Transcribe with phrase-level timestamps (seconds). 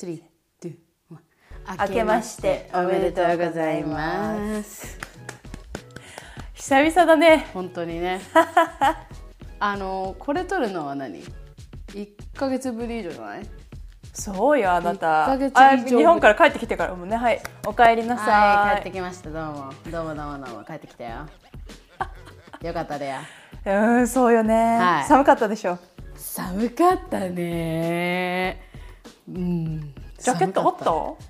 [0.00, 4.96] three、two、one 明けましておめでとうございます
[6.54, 8.20] 久々だね本当にね
[9.58, 11.24] あのこれ撮るのは何
[11.92, 13.46] 一ヶ月ぶり以上じゃない
[14.12, 21.26] そうよあなた一ヶ月以上日本から帰ってきてからもねはいお帰りなさい、帰ってきましたどうもどうもどうもどうも帰ってきたよ
[22.62, 23.16] よかったでよ
[23.66, 25.76] うんそうよね、はい寒かったでしょ
[26.14, 28.67] 寒かったね
[29.28, 29.94] うん。
[30.18, 31.28] ジャケットあった。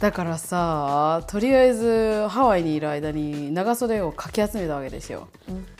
[0.00, 5.28] だからさとりあえずハワイにいる間に長袖をかき集めたわけですよ、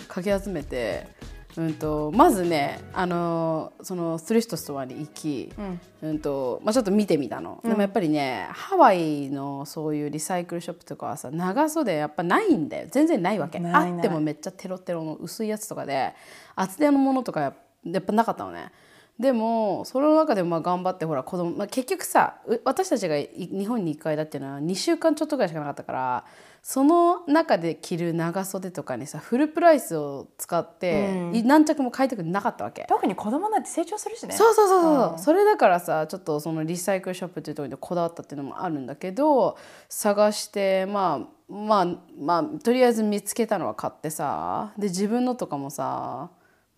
[0.07, 1.09] かき集めて、
[1.57, 5.53] うん、とまずねあのそのスリフトストアに行き、
[6.01, 6.21] うん。
[6.21, 12.87] とまあ、ちょっと見てみたの、でもやっぱりねハワイのそういうリサイクルショップとかはさ長袖やっぱないんだよ。
[12.91, 13.59] 全然ないわけ。
[13.59, 16.15] あってもめっちゃテロテロの薄いやつとかで
[16.55, 17.53] 厚手のものとかや
[17.85, 18.71] やっぱなかったのね
[19.19, 26.25] でもその中でもまあ頑張ってほら子供、まあ、結局さう私たちがい日本に行く間っていうのは2週間ちょっとぐらいしかなかったから
[26.65, 32.87] その中で着る長袖とかにさフルプライスを使って、い何着も買いたくなかったわけ。
[32.89, 34.35] 特に子供なんて成長するしね。
[34.35, 39.59] そうそうそうそう、それだからさちょっとそのリサイクルショップっていうところでこだわったっていうのもあるんだけど
[39.91, 41.87] 探してまあまあ
[42.19, 46.31] まあとりあえず見つけたのは買ってさで自分のとかもさ、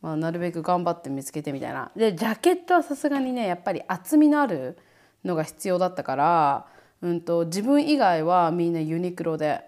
[0.06, 1.90] まあ、なるべく頑張って見つけてみたいな。
[1.96, 4.78] でジャケットはさすがにねやっぱり厚みのある
[5.24, 6.66] のが必要だったから、
[7.02, 9.64] うん、と自分以外はみんなユニクロで。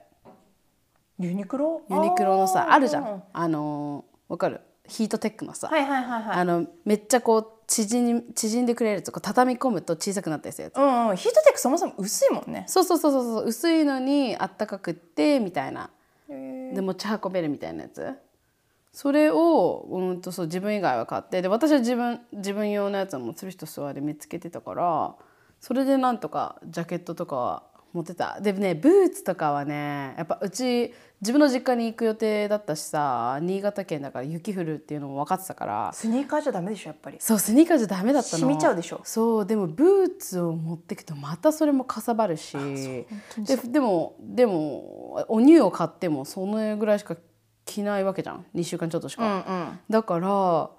[1.19, 1.83] ユニクロ？
[1.91, 3.06] ユニクロのさあるじゃうん。
[3.06, 4.61] んあのわかる？
[4.86, 6.36] ヒートテックのさ、はいはいはいはい。
[6.36, 10.77] あのめっちゃこう縮み縮んでくれるやつこう畳み込むと小さくなったりするやつ。
[10.77, 11.16] うんうん。
[11.16, 12.62] ヒートテックそもそも薄いもんね。
[12.69, 13.47] そうそうそうそうそう。
[13.48, 15.91] 薄いのにあったかくってみたいな。
[16.28, 18.06] で持ち運べるみたいなやつ
[18.92, 25.14] それをうんとそう自分以外は買ってで私は自分自分用のやつはもう釣る人座り見つけてたから
[25.61, 28.39] それでなんとかジャケットとかは持ってた。
[28.41, 35.91] でねブーツとかはねやっぱうち自分の実家に行く予定だったしさ新潟県だから雪降るっていうのも分かってたから。
[35.93, 37.16] スニーカーじゃダメでしょやっぱり。
[37.19, 38.41] そうスニーカーじゃダメだったの。
[38.43, 39.00] 染みちゃうでしょ。
[39.05, 42.56] そうでもブーツを持ってくとまたそれもかさばるし。
[42.56, 43.06] で
[43.65, 47.16] でもでもお乳を買ってもそのぐらいしか
[47.69, 48.47] 着ないわけじゃん。
[48.55, 49.79] 2週間ちょっとしか、うんうん。
[49.91, 50.71] だから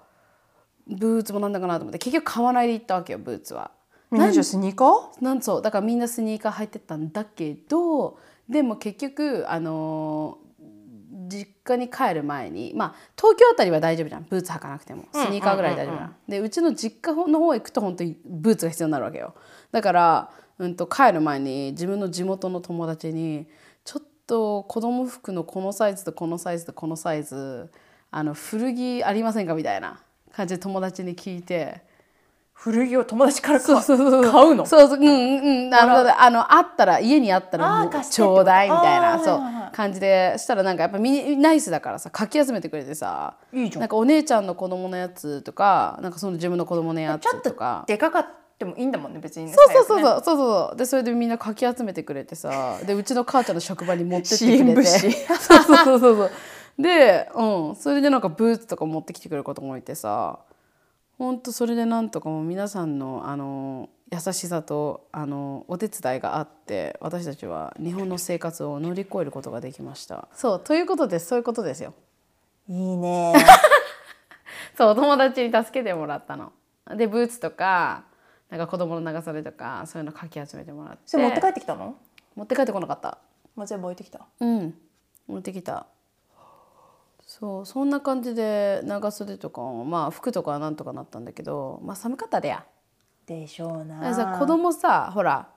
[0.88, 3.70] ブーツもなんだかなと思って結局買わないで行ったわけよブーツは。
[4.10, 5.24] みんなじゃスニーカー？
[5.24, 5.62] なんそう。
[5.62, 8.18] だからみんなスニーカー履いてったんだけど
[8.48, 10.50] でも結局あのー
[11.28, 14.26] 実家に帰る前にまあ東京あたりは大丈夫じゃん。
[14.28, 15.04] ブーツ履かなくても。
[15.12, 19.34] スニーカーぐらい大丈夫じゃん,、でうちの実家の方行くと本当にブーツが必要になるわけよ。
[19.70, 23.46] だから、うん、と帰る前に自分の地元の友達に
[24.30, 27.68] と子供服のこのサイズとこのサイズとこのサイズ
[28.10, 30.00] あの古着ありませんかみたいな
[30.32, 31.88] 感じで友達に聞いて。
[32.52, 34.66] 古着を友達から買そうそうそう買うの？
[34.66, 39.40] そうそううんうんあのあのあったら家にあったらちょうだいみたいあなそう
[39.74, 43.80] 感じでしたらなんかやっぱみんなナイスだからさかき集めてくれてさいいじゃん。
[43.80, 48.26] なんかお姉ちゃんの子供のやつとかなんかその自分の子供のやちょっとつとかでかかっ
[48.60, 50.22] てもいいんだもんね別にねそうそうそうそう。
[50.24, 54.84] そうそうでそれでみんなかき集めてくれてさでうちの母ちゃんの職場に持ってってくれて。
[54.84, 56.30] 資 そうそうそうそうそう。
[56.78, 60.38] で、うん、それでなんかブーツとか持ってきてくれることもいてさ
[61.18, 70.28] ほんとそれでなんとかもう皆さんのあの優しさとあのお手伝いがあって私たちは日本の生活を乗り越えることができました。
[70.34, 71.94] そうということですそういうことですよ。
[72.68, 73.34] いいね。
[74.76, 76.52] そうお友達に助けてもらったの。
[76.96, 78.04] でブーツとか
[78.50, 81.02] なんか子供の長袖とかそういうのかき集めてもらって。
[81.06, 81.96] それ持って帰ってきたの？
[82.34, 83.18] 持って帰ってこなかった。
[83.54, 84.26] もう全部置いてきた。
[84.40, 84.74] うん。
[85.28, 85.86] 持ってきた。
[87.26, 92.64] そうそんな感じで長袖とかもまあ服とかはなんとかなったんだけどまあ寒かったでや。
[93.26, 94.12] でしょうな。
[94.14, 95.48] さ子供さほら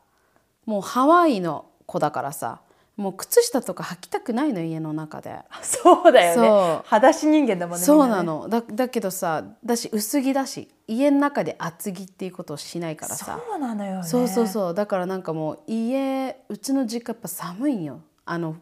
[0.66, 2.62] もうハワイの子だからさ
[2.96, 5.40] もう靴下とか履きたくないの家の中で。
[5.64, 6.82] そうだよね。
[6.86, 7.84] 裸足人間だもんね。
[7.84, 8.48] そうなの。
[8.48, 13.40] だだけどさだし薄着だし家の中で厚着っていうことをしないからさ。
[13.50, 14.04] そうなのよね。
[14.08, 14.74] そうそうそう。
[14.74, 18.02] だからなんかもう家うちの実家やっぱ寒いんよ。
[18.26, 18.58] あの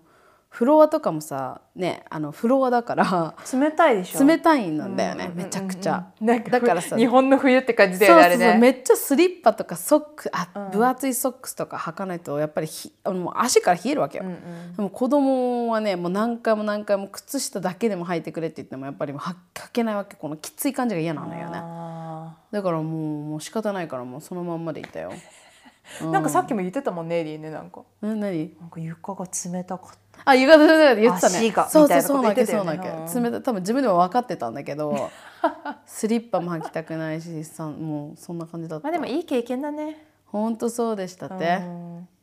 [0.53, 4.25] フロアとかもさねあのフロアだから冷たいでしょ？
[4.27, 14.25] 冷たいんだよね、めちゃくちゃ、だからさ日本の冬って感じだそうよねあれねそうそうめっちゃスリッパとかソックあ、分厚いソックスとか履かないとやっぱりひあのもう足から冷えるわけよ、
[14.75, 19.36] でも子供はねもう何回も何回も靴下だけでも履いてくれって言ってもやっぱりは履
[19.71, 20.18] けないわけ。
[20.18, 21.59] このきつい感じが嫌なのよね。
[21.62, 22.86] あだからもう
[23.30, 25.13] もう仕方ないからもうそのまんまでいたよ。
[26.00, 27.81] ー なんかさっきも言ってたもんねエリーねなんか。
[28.01, 31.38] うん何なんか床が冷たかったあ浴衣で言ってたね。
[31.38, 32.63] 足がそうみたそいうなこと言ってたよね。
[32.63, 35.09] そうなわけそうなわけ冷たい多分自分でも分かってたんだけど
[35.85, 38.83] スリッパも履きたくないしさもうそんな感じだった。
[38.83, 40.07] まあでもいい経験だね。
[40.25, 41.62] ほんとそうでしたって、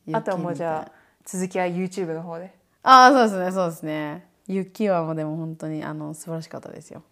[0.07, 0.91] 雪あとはもうじゃあ
[1.25, 2.53] 続きは YouTube の方で。
[2.81, 4.27] ああそうですねそうですね。
[4.47, 7.03] 雪はもうでも本当にあの素晴らしかったですよ。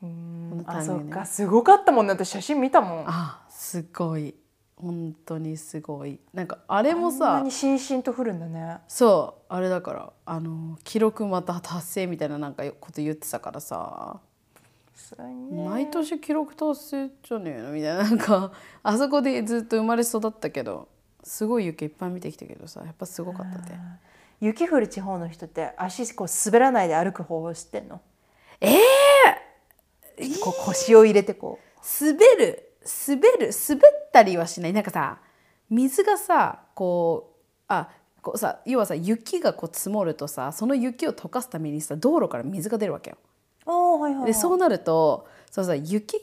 [0.00, 1.24] このタあそっか。
[1.24, 2.12] すごかったもんね。
[2.12, 2.98] 私写真見たもん。
[3.00, 4.34] ああすごい
[4.76, 6.18] 本当にすごい。
[6.32, 8.78] なんかあれもんなさにしんしんと降るんだね。
[8.88, 14.20] そうあれだからあの記録また達成みたいななんかこと言ってたからさ。
[15.50, 20.88] 毎年記録達成じゃねえのみたいななんか あそこでずっと生まれ育ったけど
[21.22, 23.72] すごい雪いっぱい見てきたけどさやっぱすごかったって。
[24.40, 28.00] 雪降る地方の人って足こう滑らないで歩く方法知ってんの？
[28.60, 28.76] え
[30.42, 32.04] こう腰を入れてこう。
[32.04, 32.63] 滑る？
[33.08, 34.72] 滑る滑ったりはしない。
[34.72, 35.18] なんかさ
[35.70, 37.88] 水がさこうあ
[38.22, 43.16] こうさ要はさ雪がこう積もるとさその雪を溶かすためにさ道路から水が出るわけよ。
[43.64, 44.26] はいはいはい。
[44.26, 46.20] でそうなるとそうさ雪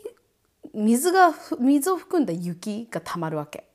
[0.73, 3.65] 水がふ水を含んだ雪がたまるわけ。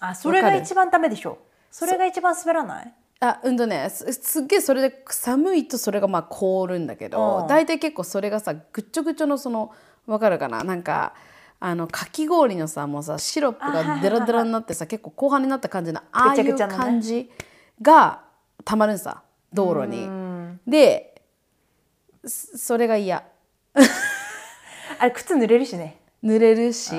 [0.00, 1.38] あそれが一番ダメでしょ。
[1.70, 2.94] それが一番滑らない？
[3.20, 7.46] あうんとねすすっげえそれで寒いとそれがまあ凍るんだけうどん。
[7.46, 9.72] 大体結構それがさぐっちょぐちょのその
[10.06, 10.64] わかるかな？
[10.64, 11.14] なんか
[11.62, 17.30] あのかき氷のさもうさシロップがデラデラになってさ結構後半になった感じのああいう感じ
[17.82, 18.22] が
[18.64, 19.22] たまるんさ
[19.52, 20.08] 道路に。
[20.66, 21.22] で
[22.24, 23.24] そそれが嫌。
[24.98, 26.00] あれ靴濡れるしね。
[26.24, 26.94] 濡れるし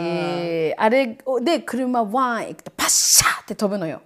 [0.77, 4.01] あれで車ワン行くとパッシャーって飛ぶのよ。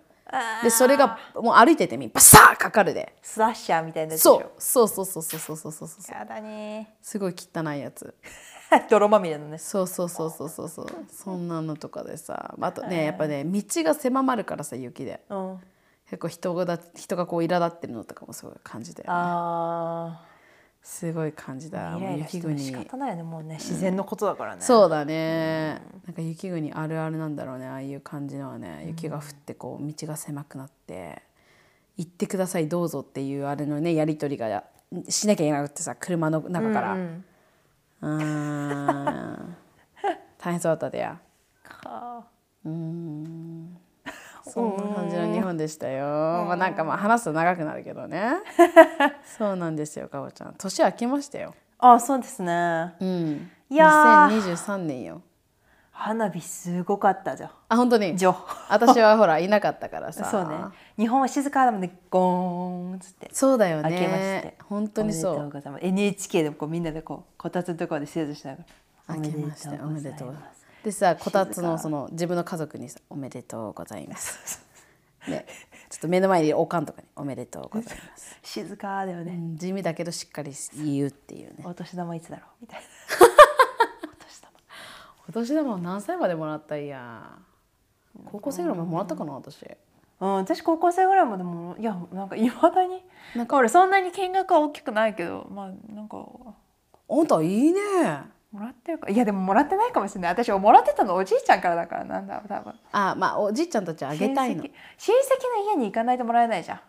[0.63, 3.16] でそれがもう歩いててみパサーかかるで。
[3.22, 4.51] スラッシャーみたいなそう。
[4.58, 4.88] そう。
[4.88, 6.16] そうそうそうそうそうそうそう。
[6.18, 6.96] やだね。
[7.01, 8.13] すごい汚いやつ
[8.90, 9.58] 泥まみれのね。
[9.58, 10.88] そうそうそうそうそうそう。
[11.10, 12.56] そんなのとかでさ。
[12.60, 15.22] あとねやっぱね道が狭まるからさ雪で。
[15.30, 15.60] うん。
[16.10, 19.16] 結構人がだ人がこう苛立ってるのとかもすごい感じだよね。
[19.18, 20.22] あ
[20.82, 21.96] すごい感じだ。
[21.96, 23.56] あイライラしても仕方ないよねもうね。
[23.56, 24.62] 自然のことだからね。
[24.62, 25.82] そうだね。
[26.06, 28.86] なんか雪国あるあるなんだろうねああいう感じのはね。
[28.88, 31.24] 雪が降ってこう道が狭くなって。
[31.98, 34.66] 行ってくださいどうぞっていうあれのねやり取りが
[35.08, 36.94] しなきゃいけなくてさ車の中から。
[36.94, 39.57] うんうーん
[40.38, 41.19] 大変そうだったでや
[41.63, 42.25] か
[42.63, 43.78] うーん
[44.44, 46.06] そんな感じの日本でしたよ。
[46.46, 48.36] まあなんかまあ話すと長くなるけどね。
[49.25, 50.54] そうなんですよ、かおちゃん。
[50.56, 51.56] 年明けましたよ。
[51.80, 53.52] あそうですねうん。
[53.69, 55.22] いやー2023年よ。
[55.98, 57.50] 花火すごかったじゃん。
[57.70, 58.18] あ、本当に？
[58.18, 58.36] ジョ
[58.70, 60.26] 私はほらいなかったからさ。
[60.30, 60.56] そうね。
[60.98, 63.30] 日本は静かなのでゴーンっつって。
[63.32, 64.08] そうだよ明けまして。
[64.18, 64.58] ね。
[64.66, 65.52] 本当にそう。
[65.82, 68.64] NHK でもこうみんなでこうこたつのところで制度しなが
[69.08, 69.16] ら。
[69.16, 70.28] 明けましておめでとう。
[70.28, 70.66] ございます。
[70.84, 74.64] でさこたつのその自分の家族にさ「おめでとうございます」
[75.28, 75.46] ね。
[75.90, 78.38] ちょっと目の前におかんとかに「おめでとうございます。
[78.44, 81.64] 静かだよ」ね、うん地味だけどしっかり言うっていうね。
[81.64, 82.48] お年玉いつだろう？
[82.62, 82.86] みたいな
[85.27, 87.38] お年玉何歳までもらったいや。
[88.25, 89.66] 高校生ぐらいまでもらったかな私。
[90.22, 93.04] うん、私高校生ぐらいまでもいやなんかいまだに。
[93.36, 93.57] なんか。
[93.57, 96.25] 俺そんなに金額は大きくないけどまあなんか。
[97.10, 97.81] あんたいいね。
[98.51, 99.10] もらってるか。
[99.10, 100.31] いやでももらってないかもしれない。
[100.31, 102.74] 私もらってたのおじいちゃんからだからなんだ多分。
[102.92, 104.63] あまあおじいちゃんたちあげたいの。
[104.63, 106.80] 親戚親戚の家に行かないともらえないじゃん。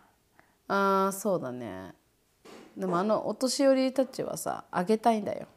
[0.69, 1.93] あーそうだね。
[2.77, 5.47] でもあのお年寄りたちはさあげたいんだよ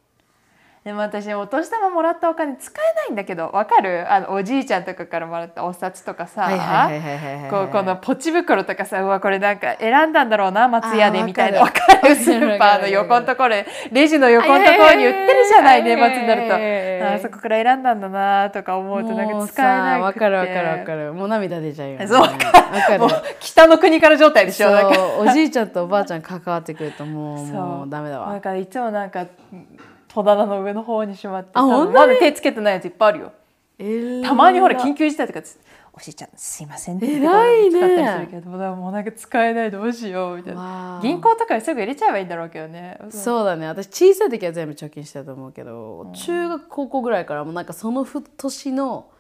[0.85, 4.11] でも私お年玉もらったお金使えないんだけどわかる？
[4.11, 12.17] あのおじいちゃんとかからもらったお札とかさはいはいはいはいはいはいこのポチ袋とかさうわこれなんか選んだんだろうな松屋でみたいなわかる。
[12.17, 13.57] スーパーの横のところ
[13.93, 16.55] レジの横のところに売ってるじゃない年末になると。
[16.55, 19.39] あーそこから選んだんだなとか思うとなんか使えなくて。
[19.39, 21.13] もうさわかるわかるわかる。
[21.13, 22.07] もう涙出ちゃうよね。
[22.09, 24.71] そうわかわかう北の国から状態でしょ。
[25.19, 27.45] おじいちゃんとおばあちゃん関わってくるともう。
[27.53, 28.31] もうダメだわ。
[28.31, 29.27] なんかいつもなんか
[30.13, 33.33] 戸棚の上の方にしまってあまだ手つけてないやついっぱいあるよ。
[34.23, 35.59] たまにほら緊急急事態とかつ
[35.93, 41.01] おじいちゃんすいませんって使ったりするけどもうなんか使えないどうしようみたいわなあ。
[41.03, 42.99] 銀行とかにすぐ入れちゃえばいいんだろうけどね。
[43.09, 43.67] そうだね。
[43.67, 49.11] 私小さい時は全部貯金してたと思うけど、中学高校ぐらいからもうなんかそのふ年の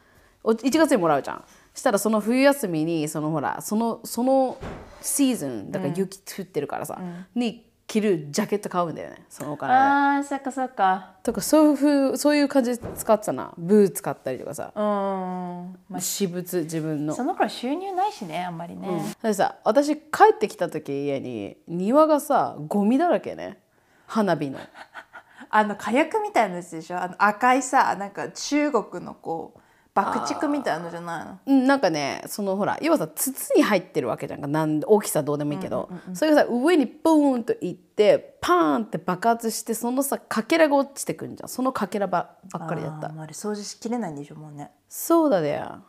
[0.45, 1.45] お1月にもらうじゃん。
[1.75, 4.59] したらその冬休みにそのほらそのその
[5.01, 6.99] シーズンだから雪降ってるからさ、
[7.35, 9.25] に着るジャケット買うんだよね。
[9.29, 9.79] そのお金で。
[9.81, 11.15] あーそっかそっか。
[11.25, 13.53] とかそういうふうそういう感じで使ってたな。
[13.59, 17.15] ブーツ買ったりとかさ、うーん、ま私物自分の。
[17.15, 20.03] あ、その頃収入ないしねあんまりね、でさ私帰
[20.35, 23.59] ってきた時家に庭がさゴミだらけね。
[24.07, 24.61] 花火の。
[25.51, 27.03] あの火薬みたいなやつでしょ？
[27.03, 29.60] あの赤いさなんか中国のこう
[30.05, 31.39] 爆竹みたいなのじゃないの？
[31.47, 34.47] うんなんかねそのほら要はさ筒に入ってるわけじゃんか。
[34.47, 41.49] なん大きさどうでもいいけど、それがさ上にブーンといってパーンって爆発してそのさかけらが落ちてくんじゃん。
[41.49, 43.09] そのかけらばばっかりだった。
[43.09, 44.71] あああれ掃除しきれないんでしょもうね。
[44.89, 45.83] そうだよ。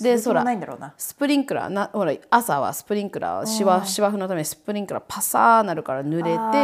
[0.00, 0.92] でそらないんだろうな。
[0.98, 6.58] スプリンクラーなほら朝はスプリンクラー芝芝生のためにスプリンクラーパサーなるから濡れあて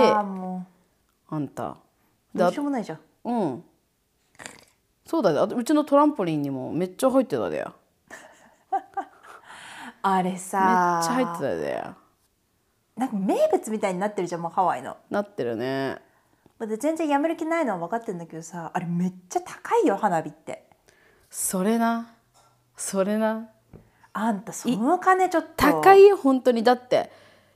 [1.31, 1.79] あんた。
[2.35, 2.99] うどうしようもないじゃん。
[3.25, 3.65] うん
[5.13, 7.59] そうだよあとうちのトランポリンにもめっちゃ入ってたで。
[7.59, 7.75] よ
[10.01, 11.83] あれめっちさゃ入ってたで。
[11.85, 11.95] よ
[12.97, 14.97] なんか名物みたいになってるじゃんもうハワイの。
[15.11, 15.99] なってるね。
[16.61, 20.67] で全然やめる気ないのは分かってるんだけどさあれめっちゃ高いよ花火って。
[21.29, 22.15] それな。
[22.75, 23.51] それな。
[24.15, 25.51] あんたその金ちょっと。
[25.57, 26.63] 高いよ本当に。
[26.63, 26.99] だってい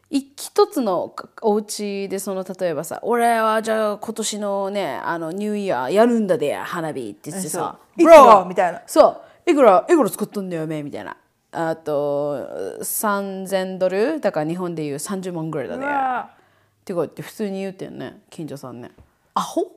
[0.09, 8.83] 一つのお家でその例えばさ「俺はじゃあ今年のねあのニューイヤーやるんだで花火」って言ってさブローみたいな。
[8.87, 9.51] そう。
[9.51, 9.85] いくら？
[9.89, 11.17] いくら使ったんだよめみたいな。
[11.53, 12.37] あと
[12.83, 14.21] 3000ドル？
[14.21, 18.91] だから日本でいう30万ぐらいだねってかって普通に言うてんね近所さんね。
[19.35, 19.63] アホ？
[19.63, 19.69] も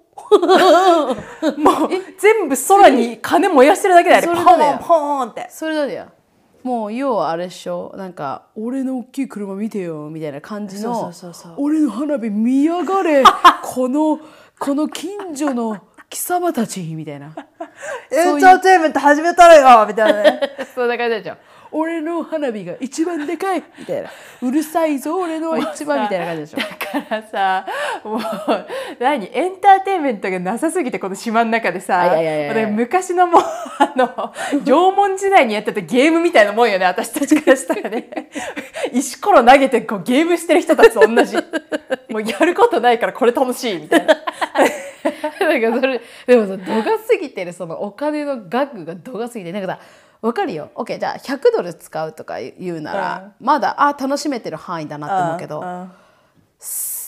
[1.85, 4.33] う 全部空に金燃やしてるだけだよ。
[4.33, 5.47] ねポンポーンって。
[5.49, 6.07] それだでや
[6.63, 11.65] もう要はあれっしょなんか「俺の大きい車見てよ」みたいな感じのそうそうそうそう。
[11.65, 13.23] 俺の花火見やがれ
[13.63, 14.19] この
[14.59, 15.77] この近所の
[16.09, 17.33] 貴様たちみたいな。
[18.11, 20.41] エンターテインメント始めたらよみたいなね。
[20.75, 21.37] そんな感じじゃん
[21.71, 23.63] 俺の花火が一番でかい。
[23.77, 24.09] みたいな。
[24.41, 26.57] うるさいぞ俺のは一番みたいな感じでしょ。
[26.57, 27.65] だからさ
[28.03, 28.19] もう
[28.99, 29.29] 何？
[29.31, 32.15] エンターテインメントがなさすぎてこの島の中でさ
[32.71, 34.33] 昔のもうあの
[34.63, 38.29] 縄文時代にやってたゲームみたいなもんよね私たちからしたらね。
[38.91, 41.35] 石ころ投げてこうゲームしてる人たちと同じ。
[42.09, 44.17] もうやることないからこれ楽しいみたいな。
[45.39, 49.79] なんかそれでもさ度が過ぎてるそのお金の額が度が過ぎてなんかさ
[50.21, 50.69] わかるよ。
[50.75, 55.91] OK じゃあ100ドル使うとか言うなら、まだあ楽しめてる範囲だなって思うけど、うん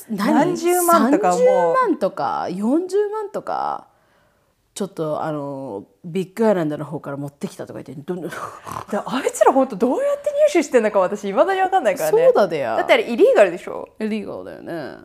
[0.09, 0.33] 何？
[0.33, 1.39] 何十万とかもう。
[1.39, 3.87] 30万とか40万とか
[4.73, 8.35] ちょっとあのビッグアイランドの方から持ってきたとか言ってどんどん で
[9.05, 12.23] あいつら本当どうやって入手してんのか私いまだに分かんないからね。
[12.25, 12.77] そうだでや。
[12.77, 13.89] だってあれイリーガルでしょ？
[13.99, 14.99] イリーガルだよね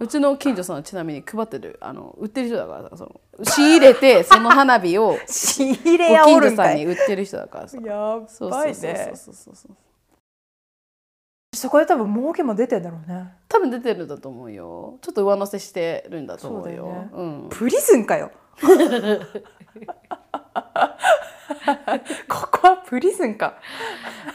[0.00, 6.68] うちの近所さんはちなみに配ってるあの売ってる人だからさその仕入れてその花火を 仕入れ屋おるんかい。
[6.68, 7.76] さんに売ってる人だからさ。
[7.84, 9.12] やばいね。
[11.54, 13.34] そこで多分儲けも出てんだろうね。
[13.46, 14.96] 多分出てるんだと思うよ。
[15.02, 17.10] ちょっと上乗せしてるんだと思うよね。
[17.12, 17.48] うん。
[17.50, 18.30] プリズンかよ。
[22.26, 23.58] ここはプリズンか。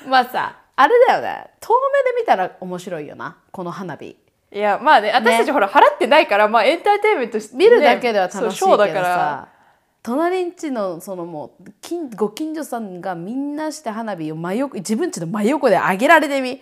[0.07, 1.49] まあさあれだよね。
[1.59, 3.37] 遠目で見たら面白いよな。
[3.51, 4.15] この花火
[4.55, 9.47] いやまあね私たちほら払ってないから、まあエンターテインメントして、見るだけでは楽しいけどそうショーだからさ
[10.01, 16.61] 隣んちのそのもう近ご近所さんがみんなして花火を真横自分ちの真横で上げられてみ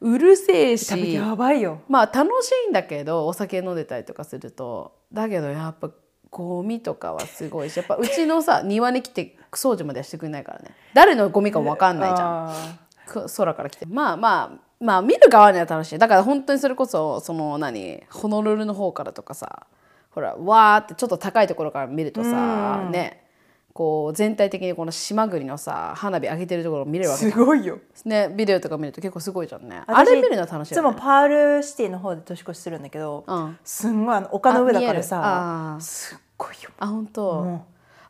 [0.00, 1.82] うるせえしやばいよ。
[1.90, 5.90] まあ楽しいんだけどお酒飲んでたりとかするとだけどやっぱ
[6.30, 10.70] ゴミとかはすごいしやっぱうちのさ 庭に来て掃除まではしてくれないからね。
[10.94, 13.28] 誰のゴミかも分かんないじゃん。
[13.36, 13.84] 空から来て。
[13.84, 15.98] まあまあまあ見る側には楽しい。
[15.98, 19.66] だから本当にそれこそその何ホノルルの方からとかさ
[20.10, 23.24] ほらわーってちょっと高いところから見るとさね
[23.72, 27.78] こう全体的にこの島国のさ花火上げてるところを見れるーわけじすごいよ。
[28.04, 29.82] ねビデオとか見ると結構すごいじゃんね。
[29.86, 30.64] あ私れ見るの楽しいよね。
[30.66, 33.58] いつもパールシティの方で年越しするんだけど、うん。
[33.62, 36.70] すんごいあの丘の上だからさすっごいよ。
[36.78, 37.60] あ本当、うん。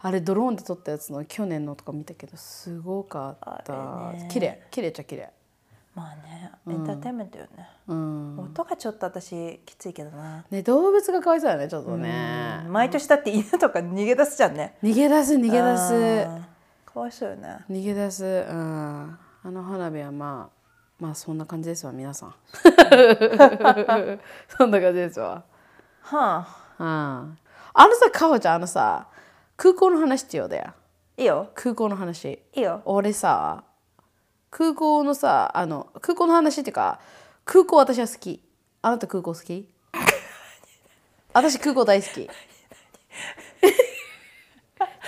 [0.01, 4.15] あれドローンで撮ったやつの去年のとか見たけどすごかった。
[4.29, 4.63] 綺麗。
[4.71, 5.31] 綺麗っちゃ綺麗
[5.97, 8.39] まあねエンターテインメントよね、うん。
[8.39, 12.67] 音がちょっと私きついけどな、ね動物がかわいそうだよねちょっとね。
[12.69, 14.77] 毎年だって犬とか逃げ出すじゃんね。
[14.83, 16.27] 逃げ出す逃げ出す。
[16.85, 17.65] かわいそうよね。
[17.71, 18.25] 逃げ出す。
[18.25, 19.19] うん。
[19.43, 20.57] あの花火はまあ
[21.01, 22.35] まあそんな感じですわ皆さん。
[24.59, 25.45] そんな感じですわ。
[26.03, 26.47] はあ。
[26.79, 27.39] うん。
[27.73, 29.07] あのさかほちゃんあのさ
[29.57, 30.75] 空港の話ってよだよ
[31.17, 31.51] いいよ。
[31.55, 32.43] 空港の話。
[32.53, 32.83] いいよ。
[32.85, 33.65] 俺さ
[34.57, 36.99] 空港のさあの空港の話っていうか
[37.45, 38.43] 空港私は好き。
[38.81, 39.69] あなた空港好き？
[41.35, 42.15] 私空港大好き。
[42.15, 42.29] ちょ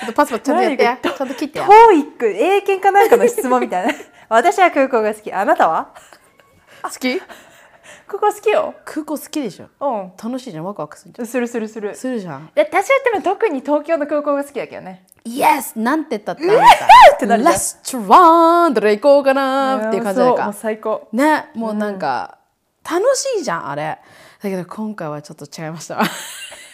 [0.05, 0.83] っとパスパスちゃんとやって。
[0.85, 1.67] やちゃんと切ってや。
[1.67, 3.95] TOEIC 英検かなんかの質問みたいな。
[4.29, 5.33] 私は空港が好き。
[5.33, 5.95] あなたは？
[6.83, 7.19] 好き？
[8.07, 8.75] 空港好きよ。
[8.85, 10.13] 空港好きでしょ？
[10.19, 11.27] う楽しいじゃんワクワクするじゃん。
[11.27, 12.51] するするするんするじゃん。
[12.55, 15.05] で私はでも特に東京の空港が好きだけどね。
[15.25, 15.79] Yes!
[15.79, 21.09] なんて言ったってあてなるレストランどれ行こうかなっていう感じだかそうもう最高。
[21.13, 22.39] ねもうなんか、
[22.91, 23.99] 楽しいじゃんあれ。
[24.43, 26.01] だけど今回はちょっと違いました。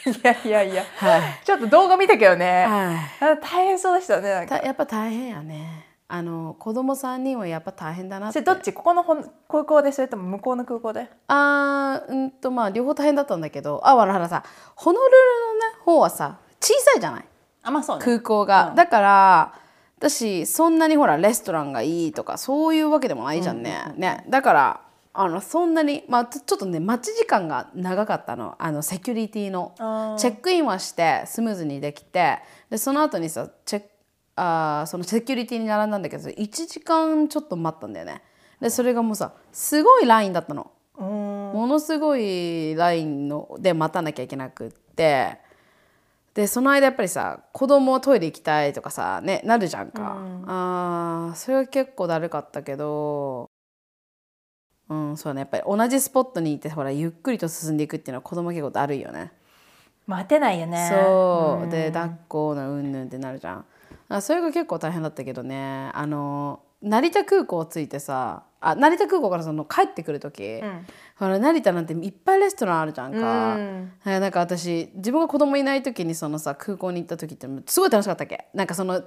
[0.06, 0.84] いやいやいや。
[0.98, 1.22] はい。
[1.44, 2.66] ちょっと動画見たけどね。
[2.66, 3.32] はい。
[3.32, 8.40] あ大変そうでしたねやっぱ大変やねあの子供3人はやっぱ大変だなって。
[8.40, 8.72] どっち？
[8.72, 9.02] ここの
[9.48, 9.90] 空港で？
[9.90, 11.10] それとも向こうの空港で？
[11.26, 13.80] あーうんとまあ両方大変だったんだけど。
[13.82, 14.44] あほらほらさ
[14.76, 17.24] ホノルルのね方はさ小さいじゃない？
[17.64, 18.04] あまあそうね。
[18.04, 19.54] 空港が、だから
[19.98, 24.24] 私そんなにほらレストランがいいとかそういうわけでもないじゃんね,、ね。
[24.28, 24.80] だから
[25.14, 28.54] あのそんなに、まあ、ちょっとね待ち時間が長かったの。
[28.60, 29.74] あのセキュリティの。
[30.16, 32.38] チェックインはしてスムーズにできて。
[32.70, 33.88] でその後にさチェック
[34.36, 38.22] あーそのセキュリティに並んだんだけど1時間ちょっと待ったんだよね。
[38.60, 40.70] でそれがもうさすごいラインだったの。
[40.98, 41.06] うん。
[41.06, 45.38] ものすごいラインので待たなきゃいけなくって。
[46.34, 53.48] でその間やっぱりさ子供トイレ行きたいとかさねなるじゃんか、あーそれは結構だるかったけど
[54.88, 55.40] うんそうね。
[55.40, 59.32] やっぱり同じスポットにいてほらゆっくりと進んでいくっていうのは子供結構だるいよね。
[60.06, 60.88] 待てないよね。
[60.90, 61.70] そう、ん。
[61.70, 63.64] で抱っこのうんぬんってなるじゃん
[64.08, 65.90] あそれが結構大変だったけどね。
[65.94, 70.86] あの成田空港着いてさあ成田空港からその帰ってくる時、ん。
[71.16, 73.92] ほら成田なんていっぱいレストランあるじゃんか、うん。
[74.04, 78.46] えなんか私自分が子供いない時にそのさ空港に行った時ってすごい楽しかったっけ？
[78.52, 79.00] なんかその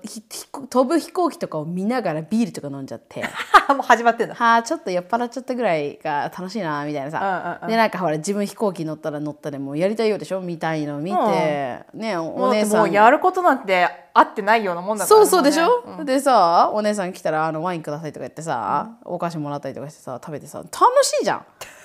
[0.70, 3.24] 飛ぶ飛行機とかを見ながらビールとか飲んじゃって。
[3.68, 7.12] もう始まってんだはあちょっと酔っ払っちゃったぐらいが楽しいなみたいな。
[7.12, 7.68] さ、うんうんうん。
[7.68, 10.40] でなんかほら自分飛行機乗ったら乗ったでもうやりたいようでしょ？
[10.40, 12.92] みたいの見て、ねおもうお姉さもうん。
[12.92, 15.18] やることなんて合ってないようなもんだから。
[15.18, 16.06] そうそうでしょ、もうね。
[16.06, 20.72] でさお姉さん来たらあのワインくださいとか言ってさ、お菓子もらったりとかしてさ食べてさ楽
[21.04, 21.46] しいじゃん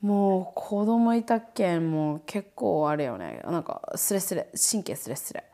[0.00, 3.42] もう子供いたっけんもう結構あれよね。
[3.44, 4.48] なんかスレスレ。
[4.70, 5.44] 神経スレスレ。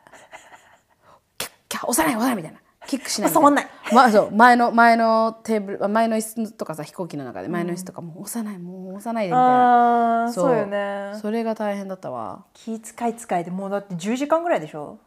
[1.37, 2.59] キャッキャ押さない押さないみたいな。
[2.87, 3.63] キックしないみた触んな。
[3.63, 4.31] いま、そう。
[4.31, 10.55] 前の前のテーブル前の椅子とかさ飛行機の中で前の椅子とかもう押さないもう押さないでみたいな、そう。
[10.55, 11.13] よね。
[11.19, 12.45] それが大変だったわ。
[12.53, 14.99] 気使い使いでもうだって10時間ぐらいでしょ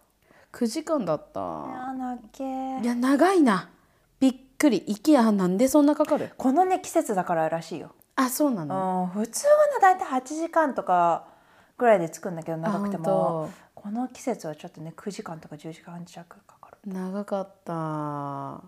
[0.53, 1.41] ？9時間だった。
[2.81, 3.71] いや長いな。
[4.19, 4.83] びっくり。
[4.89, 6.33] 息やなんでそんなかかる？
[6.37, 9.13] このね季節だかららしいよ、あそうなの？
[9.15, 11.25] うん、普通はね大体8時間とか
[11.77, 16.79] ぐらいで着くんだけど長くてあもこの季節はちょっとね9時間とか10時間弱かかる。
[16.85, 18.61] 長かった。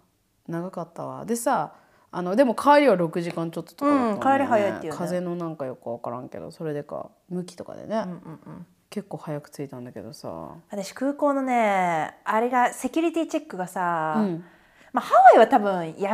[0.46, 1.24] 長かったわ。
[1.24, 1.72] でさ
[2.12, 4.10] あのでも帰りは6時間ちょっととかね。
[4.12, 4.98] うん帰り早いっていうね。
[4.98, 8.10] 風のなんかよく分からんけどそれでか向きとかでね、うんうんう
[8.58, 8.66] ん。
[8.88, 10.28] 結構早く着いたんだけどさ。
[10.70, 14.44] 私空港のねあれがセキュリティチェックがさ、うん。
[14.92, 16.06] まあ、ハワイは多分優しい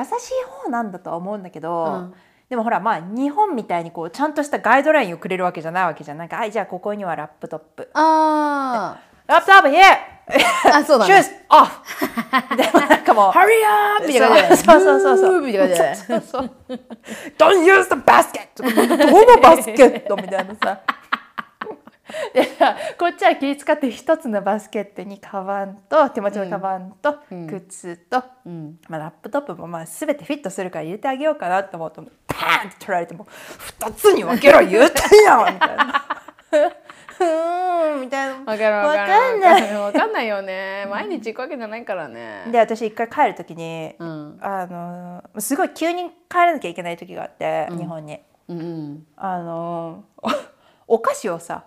[0.65, 2.15] 方なんだとは思うんだけど、うん
[2.49, 6.19] でもほらまあ日本みたいにこうちゃんとしたガイドラインをくれるわけじゃないわけじゃん。
[6.19, 7.91] なんかはいじゃあここにはラップトップ。
[7.95, 9.81] あラップトップ here
[10.29, 11.23] ーあそうだシューね。
[11.23, 13.47] ズオフでもなんかもう Hurry
[13.99, 14.07] up!
[14.07, 14.57] みたいな。
[14.57, 15.41] そうそうそうそう。
[15.41, 15.77] みたいな。
[15.77, 16.51] 感じでそうそう。
[17.39, 18.49] Don't use the basket!
[18.57, 20.81] どのバスケットみたいなさ。
[22.35, 28.79] でさこっちは気使って一つのバスケットにカバンと手持ちのカバンと靴と、うん。
[28.89, 33.27] まあ、ラップトップもまあ全てフィットするから入れてあげようかなと思うとパーンって取られても
[33.81, 36.07] 2つに分けろ言うてんやんみたいな。
[37.19, 38.35] うーんみたいな。
[38.41, 39.77] わかるわかんない。
[39.77, 40.13] わかん。
[40.13, 40.87] ないよね。
[40.91, 42.45] 毎日行くわけじゃないからね。
[42.53, 44.39] で私一回帰る時に、うん。
[44.41, 48.21] あのすごい急に帰らなきゃいけない時があって、日本に。
[48.49, 49.07] うんうん。
[49.17, 50.31] あのお
[50.97, 51.65] お菓子をさ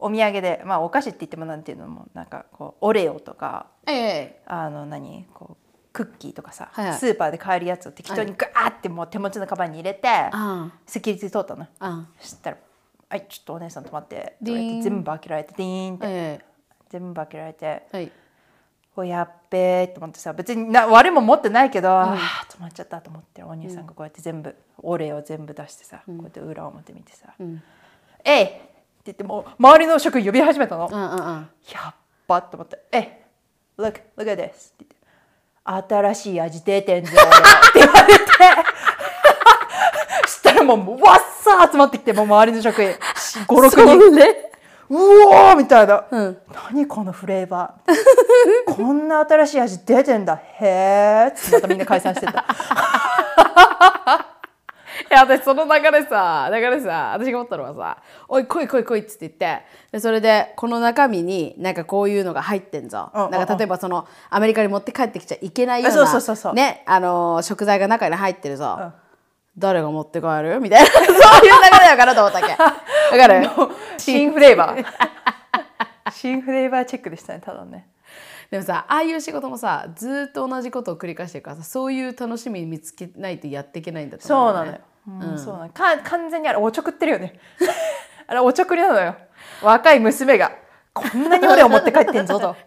[0.00, 4.42] お土産でまあお菓子って言ってもなんていうのもなんかこうオレオとかええ。
[4.46, 6.98] あの何こうクッキーとかさ、はいはい。
[6.98, 11.66] スーパーで買えるやつを適当にガーってもう手持ちのカバンに入れて、あセキュリティ通ったの。
[11.80, 12.56] あそしたら
[13.10, 16.40] 「はいちょっとお姉さん止まって」とか言って全部開けられてディーンって、え
[16.90, 18.12] 全部開けられてえはい。
[18.94, 27.62] こうやっべーと思ってさ別にな悪いもん持ってないけど、あー止まっちゃったと思ってお兄さんがこうやって全部、オレを全部出してさ、こうやって裏表見てさ「ん。
[28.24, 28.48] えい!」
[29.06, 30.88] 言ってもう周りの職員呼び始めたの。
[30.90, 31.48] うんうんうん。
[31.72, 31.94] やっ
[32.26, 33.24] ばと思って「え
[33.78, 34.96] look look at this」って言って
[35.94, 38.20] 「新しい味出てんぞ」って言われて。
[40.28, 42.90] したらもうわっさー集まってきてもう周りの職員。
[43.46, 44.50] 56人。
[44.90, 46.38] うおーみたいな、うん。
[46.72, 48.74] 何このフレーバー。
[48.74, 50.40] こんな新しい味出てんだ。
[50.60, 52.40] へーってまたみんな解散してた。
[52.40, 52.44] い
[55.08, 63.32] や私その流れさ流れさ私が思ったのはさ「おい来い来い来い」っつって言ってでそれでこの中身になんかこういうのが入ってんぞ、うんうんうん。
[63.32, 66.54] なんか例えばそのアメリカに持って帰ってきちゃいけないようあそうなそうそうそう。
[66.54, 68.92] ねあのー食材が中に入ってるぞ、うん。
[69.58, 70.60] 誰が持って帰る？
[70.60, 70.86] みたいな。
[70.90, 71.18] そういう流
[71.80, 72.52] れだからと思ったっけ？
[72.62, 73.48] わかる？
[73.98, 74.84] 新フレーバー。
[76.12, 77.88] 新フレーバーチェックでしたねただね。
[78.50, 85.38] でもさああいう仕事もさずっと同じことを繰り返してるからさそういう楽しみ見つけないとやっていけないんだと思そうなのよ、うん。
[85.38, 85.70] そうなの。
[85.70, 87.38] か完全にあれおちょくってるよね。
[88.26, 89.16] あれおちょくりなのよ。
[89.62, 90.52] 若い娘が。
[90.92, 92.56] こんなに俺を持って帰ってんぞと。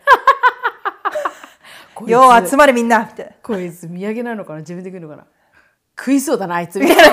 [2.07, 2.99] よう集まれみんな。
[3.05, 3.31] みたいな。
[3.41, 4.59] こいつ土産なのかな？
[4.59, 5.25] 自分で食うのかな？
[5.97, 6.79] 食いそうだなあいつ。
[6.79, 7.03] みたいな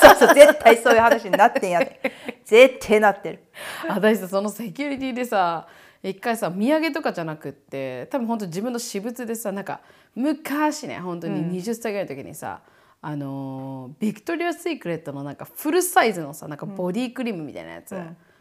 [0.00, 2.12] そうそう絶対そういう話になってんやって
[2.44, 3.44] 絶対なってる。
[3.88, 5.66] 私さそのセキュリティでさ
[6.02, 9.80] 一回さ土産とかじゃなくって多分本当自分の私物でさなんか
[10.14, 12.60] 昔ね本当に20歳ぐらいの時にさ、
[13.00, 17.96] あのービクトリア・シークレットのなんかフルサイズのさなんかボディクリームみたいなやつ、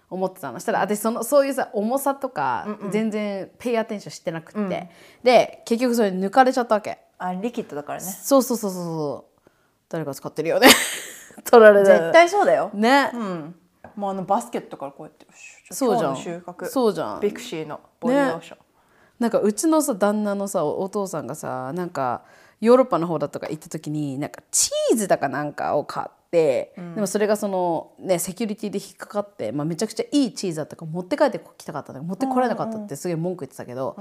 [0.09, 0.59] 思ってたの。
[0.59, 4.89] したら私そのそういうさ重さとか全然ペイアテンションしてなくって、
[5.23, 6.97] で結局それ抜かれちゃったわけ。
[7.19, 8.05] あリキッドだからね。
[8.05, 9.49] そうそうそうそうそう。
[9.89, 10.67] 誰か使ってるよね。
[11.45, 12.71] 取られた絶対そうだよ。
[12.73, 13.55] ね、うん。
[13.95, 15.25] もうあのバスケットからこうやって
[15.71, 16.17] そうじゃん。
[16.17, 16.65] 収穫。
[16.65, 17.19] そうじゃん。
[17.19, 18.57] ビクシーのボディローション、
[19.19, 22.23] なんかうちのさ旦那のさおお父さんがさなんか
[22.59, 33.95] ヨーロッパの方だとか行った時になんかチーズだかなんかを買って、でもそれがそのねセキュリティで引っかかって、まあ、めちゃくちゃいいチーズだったから持って帰ってきたかった持ってこれなかったってすげえ文句言ってたけど、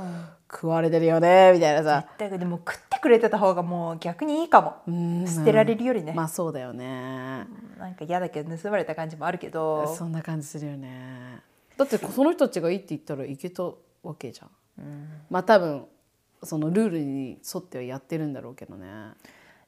[0.51, 5.27] 食われてるよねみたいなさ、だけどでも食ってくれてた方がもう逆にいいかも。
[5.27, 7.47] 捨てられるよりね、まあそうだよね、
[7.79, 9.95] なんか嫌だけど盗まれた感じもあるけど。
[9.95, 11.42] そんな感じするよね。
[11.77, 14.51] だってその人たちがいいって言ったらいけたわけじゃん、
[15.31, 15.85] まあ多分
[16.47, 18.87] そのルールに沿ってはやってるんだろうけどね。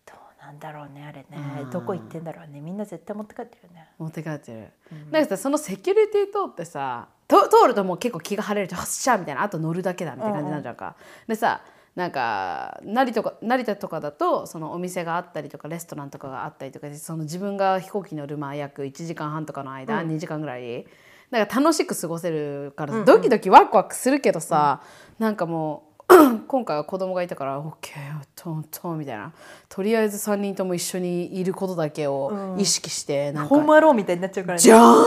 [0.07, 1.67] どうなんだろうねあれね。
[1.71, 2.61] どこ行ってんだろうね。
[2.61, 3.89] みんな絶対持って帰ってるよね。
[3.99, 4.69] 持って帰ってる、
[5.11, 9.43] なんかさそのセキュリティ通ってさと通るともう結構気が晴れるじゃん「よっしゃ!」みたいな。
[9.43, 11.61] あと乗るだけだみたいな感じになるじゃんか、でさ
[11.97, 20.87] なんか成田とか成田とかだとそのお店があったりとかレストランとかがあったりとかでその自分が飛行機乗るまあ約1時間半とかの間、2時間ぐらい
[21.31, 24.81] だから楽しく過ごせるからさドキドキワクワクするけどさ、
[25.19, 25.88] なんかもう
[26.49, 29.33] 今回は子供がいたから「オッケートントン」みたいな。
[29.69, 34.63] とりあえず3人とも一緒にいることだけを意識して、なんかホームアローンみたいになっちゃうからね。
[34.63, 35.05] じゃん。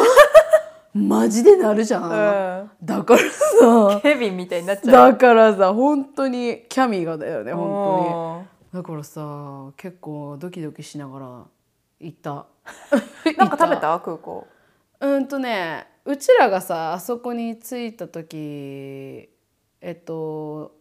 [0.94, 2.08] マジでなるじゃん、う
[2.66, 2.72] ん。
[2.84, 4.00] だからさ。
[4.02, 5.12] ケビンみたいになっちゃう。
[5.12, 8.84] だからさ本当にキャミがだよね本本当に。
[8.84, 11.44] だからさ結構ドキドキしながら
[12.00, 12.46] 行った。
[13.38, 14.00] なんか食べ行た。
[14.00, 14.48] 空港。
[15.00, 19.30] うんとねうちらがさあそこに着いた時
[19.82, 20.81] えっと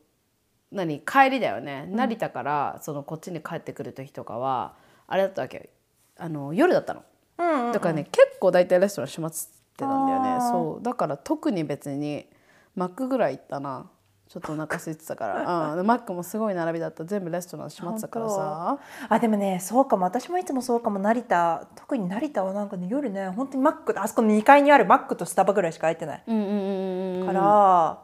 [0.72, 4.74] 何帰りだよね、成田からそのこっちに帰ってくる時とかは
[5.06, 5.70] あれだったわけ。
[6.16, 7.02] あの夜だったの。
[7.38, 9.38] うんうんだからね、結構大体レストラン閉まって
[9.76, 10.40] たんだよね。
[10.40, 10.82] そう。
[10.82, 12.26] だから特に別に
[12.76, 13.86] マックぐらい行ったな。
[14.28, 17.04] ちょっとお腹空いてたから、 うん、でマックもすごい並びだった。
[17.04, 18.78] 全部レストラン閉まってたからさ。
[19.08, 20.04] あでもねそうかも。
[20.04, 21.00] 私もいつもそうかも。
[21.00, 26.22] 成田特に成田はなんかね夜ね本当にマックあそこの2階にあるマックとスタバぐらいしか空いてない。
[26.28, 27.26] うんうんうんうん。
[27.26, 27.98] から、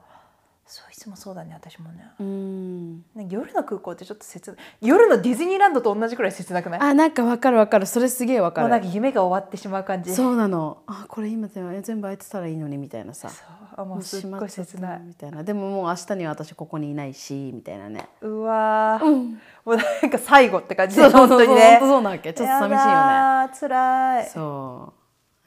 [0.69, 2.11] そういつもそうだね私もね。
[2.19, 2.97] うん。
[3.15, 6.81] ね夜の空港ってちょっと切ない夜のディズニーランドと同じくらい切なくない？
[6.81, 7.87] あなんかわかるわかる。
[7.87, 8.69] それすげえわかる。
[8.69, 10.13] もうなんか夢が終わってしまう感じ。
[10.13, 10.79] そうなの。
[10.89, 13.29] あこれ今全部空いてたらいいのにみたいなさ。
[13.31, 15.01] そうあもうすっごい切ない。
[15.03, 15.45] みたいな。
[15.45, 18.09] でももう明日には私ここにいないしみたいなね。
[18.21, 21.79] うわー、もうなんか最後って感じでそうそうそう本当にね。
[21.81, 22.33] そうなわけ。
[22.33, 22.75] ちょっと寂しいよね。
[22.75, 24.31] やだー辛い。
[24.31, 24.93] そ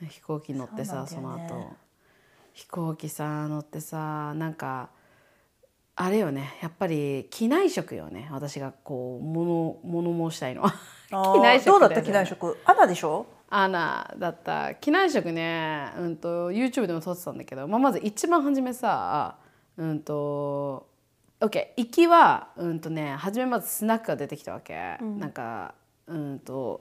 [0.01, 0.05] う。
[0.05, 1.21] 飛行機乗ってさそ,、ね。
[1.21, 1.75] の後。
[2.53, 4.89] 飛行機さ乗ってさなんか
[6.01, 6.57] あれよね。
[6.61, 8.29] やっぱり機内食よね。
[8.31, 10.73] 私がこう物物申したいのは。
[11.09, 12.57] 機内食どうだった機内食？
[12.63, 13.25] アナでしょ？
[13.49, 14.75] アナだった。
[14.75, 19.35] 機内食ね、うん、と YouTube でも撮ってたんだけど、まあ、まず一番初めさ
[19.75, 20.87] うんと
[21.41, 25.73] OK 行きはうんとね初めまずスナックが出てきたわけ、なんか
[26.07, 26.79] うんと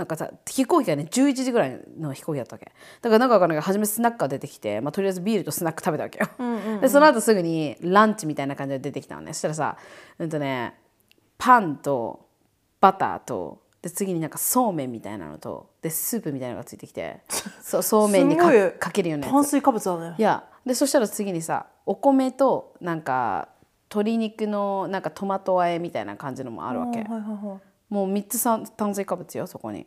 [0.00, 2.72] なんかさ飛行機がね11時ぐらいの飛行機だったわけ。
[3.02, 6.26] だからなんかわかんないけど初めスナックが出てきて、まあ、とりあえずビールとスナック食べたわけよ、
[6.80, 9.34] でその後すぐにランチみたいな感じで出てきたのね。
[9.34, 9.76] そしたらさ
[10.18, 10.74] うんとね
[11.36, 12.28] パンと
[12.80, 17.20] バターとで次になんかそうめんみたいなのとでスープみたいなのがついてきて
[17.60, 18.50] そう そうめんにか
[18.90, 19.34] けるようなやつ。
[19.34, 20.14] 炭水化物だね。
[20.18, 23.48] いやでそしたら次にさお米となんか
[23.90, 29.86] 鶏肉のなんかトマト和えみたいな感じのもあるわけ、はいはいはいもう3つさ炭水化物よそこに。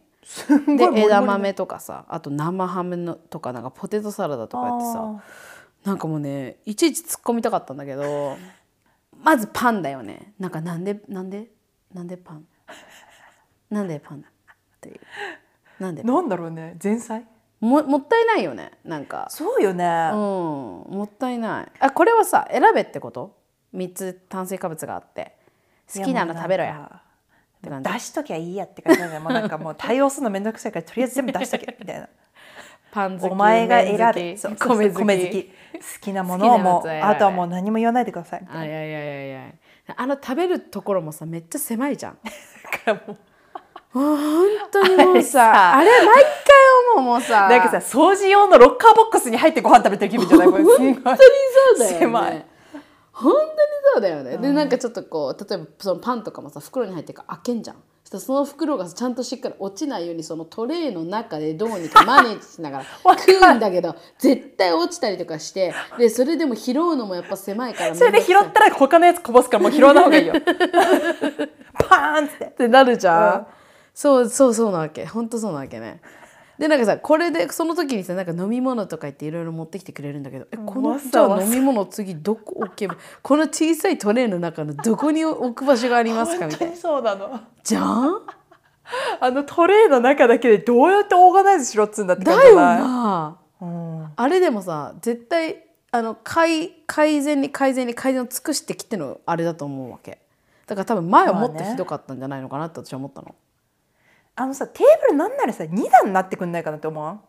[0.68, 5.24] で枝豆とかさあと生ハムのとかなんかポテトサラダとかやってさ
[5.84, 8.38] なんかもうねいちいち突っ込みたかったんだけど
[9.22, 10.34] まずパンだよね。
[10.40, 11.48] なんかなんでなんで
[11.94, 12.46] なんでパン？
[13.70, 14.22] なんでパンっ
[14.80, 15.00] ていう。
[15.80, 17.26] なんでなんだろうね前菜？
[17.60, 19.28] ももったいないよねなんか。
[19.30, 21.72] そうよね、うんもったいない。
[21.80, 23.38] あこれはさ選べってこと
[23.74, 25.36] ？3つ炭水化物があって。
[25.94, 27.02] 好きなの食べろや
[27.70, 32.08] 出しときゃいいやって感じもうなんかもう対応するのめんどくさいからとりあえず全部出しとけみたいな。
[32.92, 35.04] パン好きお前が選べそうき 米好き。
[35.06, 35.44] 米好き。
[35.46, 35.52] 好
[36.02, 39.42] きなものをもうあとはもう何も言わないでくださいあいやいやいやいや
[39.98, 42.18] あの食べるところもさめっちゃ狭いじゃん。
[42.24, 42.30] だ
[42.78, 43.18] からもう。
[43.94, 45.78] 本当にもうさ さ。
[45.78, 46.24] あれ毎回
[46.98, 47.48] 思うもうさ。
[47.50, 50.48] なんかさ掃除用のロッカーボックスに入ってご飯食べてる気分じゃない？
[50.48, 51.02] こ れ本当にそ
[51.76, 52.00] うだよね。
[52.00, 52.46] 狭い
[53.14, 53.48] 本当に
[53.94, 57.78] そうだよね、でなんかちょっとこう例えばそのパンとかもさ袋に入ってるから開けんじゃん。
[58.04, 62.86] そその袋がちゃんとしっかり落ちないようにそのトレイの中でどうにかマネージしながら
[63.18, 70.34] 食うんだけど絶対落ちたりとかして でそれでも拾うのもやっぱ狭いからそれで拾ったら他のやつこぼすからもう拾わない方がいいよ。
[71.74, 72.46] パーンって。
[72.46, 73.46] ってなるじゃん、うん。
[73.96, 75.06] そうそうそうなわけ。
[75.06, 76.02] 本当そうなわけね
[76.60, 81.36] でなんかさこれでその時にさなんか飲み物とか言っていろいろ持ってきてくれるんだけどえこのわじざわざ。
[81.36, 86.68] ゃあ飲み物次どこ置けば この小さいトレイの中のどこに置く場所がありますかみたいな。
[86.68, 87.40] 本当にそうなの。
[87.64, 88.22] じゃん？
[89.20, 92.80] あのトレイの中だけでどうやってオーガナイズしろっつうんだって感だよじじゃない？
[92.80, 93.38] な。
[93.62, 94.08] うん。
[94.16, 100.20] あれでもさ絶対あの改改善に改善に改善を尽くしてきてのあれだと思うわけ。
[100.68, 101.72] だから多分前はもっとまあね。
[101.72, 103.34] ひどかったんじゃないのかなって私は思ったの、
[104.36, 107.22] あのさテーブルなんならさ2段になってくんないかなって思わん？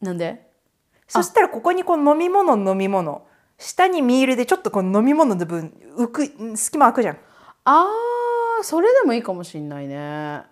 [0.00, 0.46] なんで？
[1.08, 3.26] そしたらここにこの飲み物飲み物。
[3.58, 7.18] 下にミールでちょっとこの飲み物の分浮く隙間空くじゃん。
[7.64, 10.42] あーそれでもいいかもしんないね。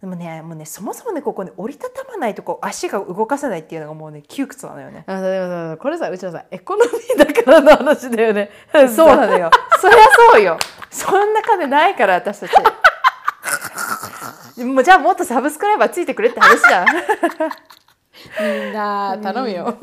[0.00, 5.04] でもねもうねそもそもねここね折りたたまないとこう足が動かせないっていうのがもうね窮屈なのよね。
[5.06, 8.50] あでもさこれさうちはさエコノミーだからの話だよね。
[8.92, 9.50] そうなのよ。
[9.80, 9.98] そりゃ
[10.32, 10.58] そうよ。
[10.90, 12.52] そんな金ないから私たち
[14.58, 16.86] もうじゃあもっとサブスクライバーついてくれって話じゃん。
[18.40, 19.78] みんな頼むよ。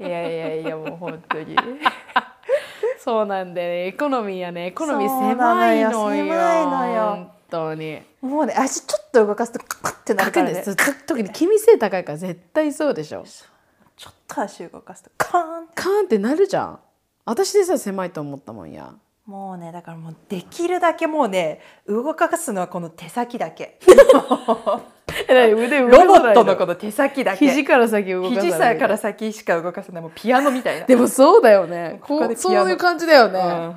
[0.00, 1.56] いやいやいやもう本当に。
[2.98, 3.86] そうなんでね。
[3.88, 5.90] エコノミーやねエコノミー狭いよ。
[5.90, 7.02] のよ狭いのよ。
[7.02, 8.02] 本当に。
[8.22, 10.64] もうね足ちょっと動かすとクッってなるからね。
[11.06, 13.24] 特に気味性高いから絶対そうでしょ。
[13.96, 16.80] ちょっと足動かすとカーンカーンってなるじゃん。
[17.26, 18.92] 私でさ狭いと思ったもんや
[19.26, 23.78] もうねだからもうできるだけもうね動かすのはこの手先だけ。
[25.28, 27.48] 腕ロボットのこの手先だけ。
[27.48, 30.02] 肘から先動かさない肘さから先しか動かせない。
[30.02, 30.86] もうピアノみたいな。
[30.86, 32.00] でもそうだよね。
[32.02, 33.76] こうこそういう感じだよね、うん。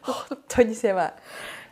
[0.00, 1.14] 本当に狭い。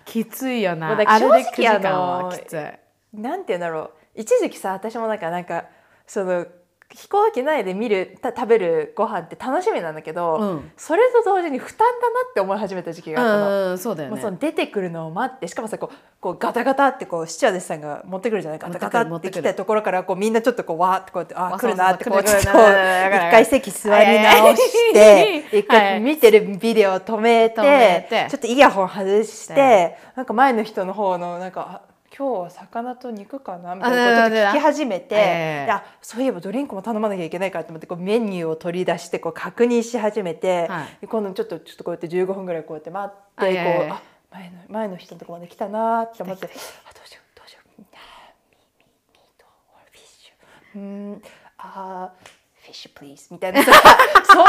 [0.04, 0.90] きついよな。
[0.90, 3.18] あれで9時間はきつい。
[3.18, 3.90] なんて言うんだろう。
[4.14, 5.64] 一時期さ私もなんかなんか
[6.06, 6.46] その
[6.94, 10.70] 飛行機内で見るた食べるご飯って楽しみなんだけど、うん。
[10.76, 13.72] それと同時に負担だなって思い始めた時期があったの。
[13.74, 14.14] うそうだよね。
[14.14, 24.92] もうその出てくるのを待ってしかもさこうこうガタガタってこうスチュワーデスさんが持ってくるじゃないガタガタってきたところからこうみんなちょっとこうわーってこうやってあ来るなってこうちょっと一回席座り直しはい。
[24.92, 27.56] て一回見てるビデオを止めて
[28.08, 28.26] て。
[28.30, 33.74] ちょっとイヤホン外してなんか前の人の方のなんかあ今日は魚と肉かな？
[33.74, 35.66] みたいなことを聞き始めて、ええ。
[35.66, 40.98] であそういえばドリンクも頼まなきゃいけないからと思ってこうメニューを取り出してこう確認し始めて、はい。
[41.00, 47.68] で今度ちょっとちょっとこうやって15分ぐらいこうやって待ってこうあ前の前の人のとこまで来たなーって思ってあどうしようどうしよう。
[47.80, 47.90] ミミ
[49.14, 49.46] meat
[49.90, 51.22] fish うーん
[51.56, 52.26] あー
[52.62, 53.72] fish please みたいなさ
[54.24, 54.44] その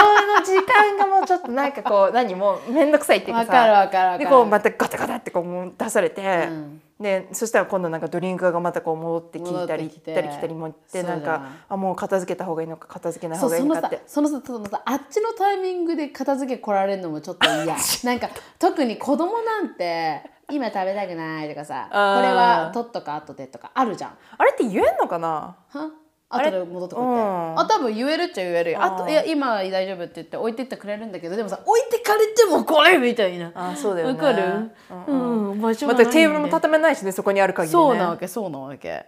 [0.46, 14.02] 時間がもうちょっとなんかこう何もう面倒くさいっていうかさわかるわかるわかるでこうまたガタガタってこうもう出されて、うんでそしたら今度なんかドリンクがまたこう戻ってきたり行ったり来たりもってなんかあもう片付けた方がいいのか片付けない方がいいのかって。
[14.08, 17.76] そのさそのさあっちのタイミングで片付け来られるのもちょっと嫌。
[18.06, 22.00] なんか特に子供なんて今食べたくないとかさこれ
[22.32, 24.18] は取っとか後でとかあるじゃん。
[24.38, 25.58] あれって言えんのかな？
[25.70, 25.92] は？
[26.36, 27.60] 後で戻ってこいって、うん。
[27.60, 28.84] あ多分言えるっちゃ言えるよ。
[28.84, 33.52] あといや今は大丈夫って言って置いてってくれるんだけどでもさ置いてかれてもこれみたいな。
[33.54, 34.14] あそうだよね。
[34.14, 34.72] わかる？
[34.90, 35.52] うんうん。
[35.52, 36.12] うん、場所まがないんで。
[36.12, 37.72] たテーブルも畳めないしねそこにある限りね。
[37.72, 39.06] そうなわけそうなわけ。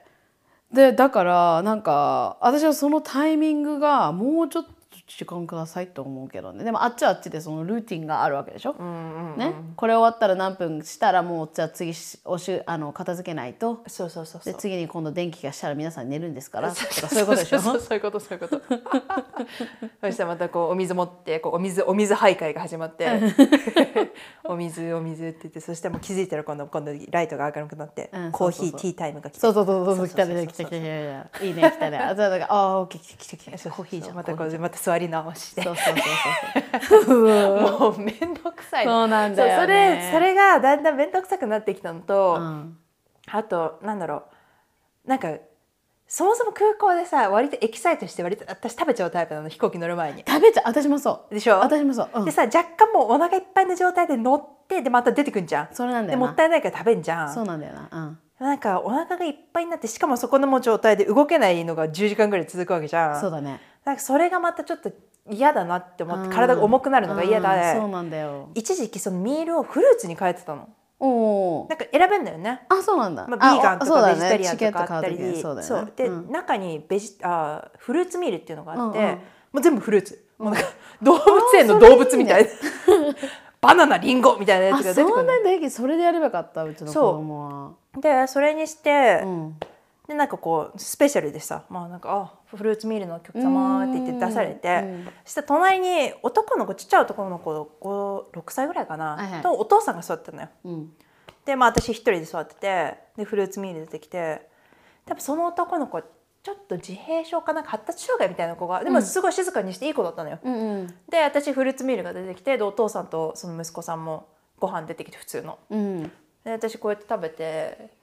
[0.74, 4.75] でだからなんか私はそのタイミングがもうちょっと
[5.08, 6.64] 時間くださいと思うけどね。
[6.64, 9.38] でもあっちはあっちでそのルーティンがあるわけでしょ、うんうんうん。
[9.38, 13.84] ね、これ終わったら何分したらもうじゃあ次しおしあの片付けないと？
[13.88, 16.74] そうそうそうで次に今度電気がしたら皆さん寝るんですから。
[16.74, 17.60] そういうことでしょ？
[17.60, 18.62] そうそうそういうことそういうこと。
[20.02, 23.08] そ したらまたこうお水持ってこうお水お水徘徊が始まって
[24.44, 28.80] お水お水って言ってそしたらもう気づいたら今度今度ライトが明るくなって、うんコーヒそうそうそう。
[28.80, 29.40] ーティータイムが来て。
[29.40, 31.98] そうそうそうそうそう来たね来た来た来たいいね来たね。
[32.00, 34.16] あじゃあだからあーオッケー来た来た来たコーヒーじゃん。
[34.16, 35.64] またこうまた座り直して。
[35.64, 35.96] そうそう
[36.82, 38.92] そうそうもう面倒くさいの。
[38.92, 39.64] そうなんだよね。
[39.64, 42.78] それそれがだんだん面倒くさくなってきたのと、うん。
[43.28, 44.24] あとなんだろ
[45.06, 45.10] う。
[45.10, 45.34] なんか
[46.08, 50.24] そもそも空港でさ割とエキサイトして割と私食べちゃうタイプなの飛行機乗る前に。
[50.28, 50.64] 食べちゃう。
[50.68, 51.34] 私もそう。
[51.34, 51.60] でしょ？
[51.60, 52.26] 私もそう、うん。
[52.26, 55.70] でさ若干もうお腹いっぱいの状態で乗ってでまた出てくんじゃん。
[55.72, 57.34] それなんだよもったいないから食べんじゃん。
[57.34, 57.90] そうなんだよな。
[57.92, 58.20] うん。
[58.38, 63.22] なんかお腹がいっぱいになってしかもそこのもう状態で動けないのが10時間ぐらい続くわけじゃん。
[63.22, 64.92] そうだねなんかそれがまたちょっと
[65.30, 66.34] 嫌だなって思ってうん。
[66.34, 68.50] 体が重くなるのが嫌だ、うんそうなんだよ。
[68.56, 70.70] 一時期そのミールをフルーツに変えてたの。
[71.00, 72.62] おおなんか選べんだよね。
[72.70, 75.92] あそうなんだ、まあ、ビーガンとかベジタリアンとかあったりチケット買う時にそうだよね。
[75.96, 76.32] で、うん。
[76.32, 79.12] 中にベジあフルーツミールっていうのがあって、うんうん。
[79.12, 79.20] も
[79.56, 80.70] う全部フルーツ、もうなんか
[81.02, 82.50] 動物園の動物みたいな、
[83.62, 85.16] バナナリンゴみたいなやあつが出てくるの。
[85.16, 88.02] そんなにそれでやればよかったうちの子供は。
[88.02, 89.60] でそれにして、うん
[90.08, 100.50] でなんかこうスペシャルでさまあなんかあフルーツミールのお客様って言って出されて、うんそしたら隣に男の子ちっちゃい男の子5 6歳ぐらいかな、はいはいとお父さんが座ってたのよ。
[100.66, 100.94] うん
[101.46, 104.50] でまあ私一人で座っててでフルーツミール出てきて
[105.06, 110.40] 多分その男の子ちょっと自閉症かなんか発達障害みたいな子がでもすごい静かにしていい子だったのよ。
[110.44, 114.28] うんうんで私フルーツミールが出てきてでお父さんとその息子さんも
[114.60, 115.60] ご飯出てきて普通の。
[115.70, 116.12] うん
[116.44, 117.95] で私こうやって食べて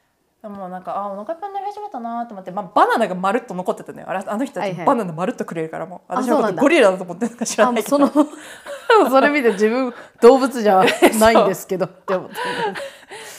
[0.48, 4.06] もうなんかあお腹いっぱいになり始めたなと思って、まあ、バナナがまるっと残ってたのよ。
[4.08, 4.86] あの人たちはいはい。
[4.86, 6.12] バナナまるっとくれるからもう。
[6.12, 6.60] あ私のこそうなんだ。
[6.60, 7.96] とゴリラだと思ってるのか知らないけど。
[7.96, 8.10] その
[9.08, 10.84] それ見て自分動物じゃ
[11.18, 12.36] ないんですけど って思って。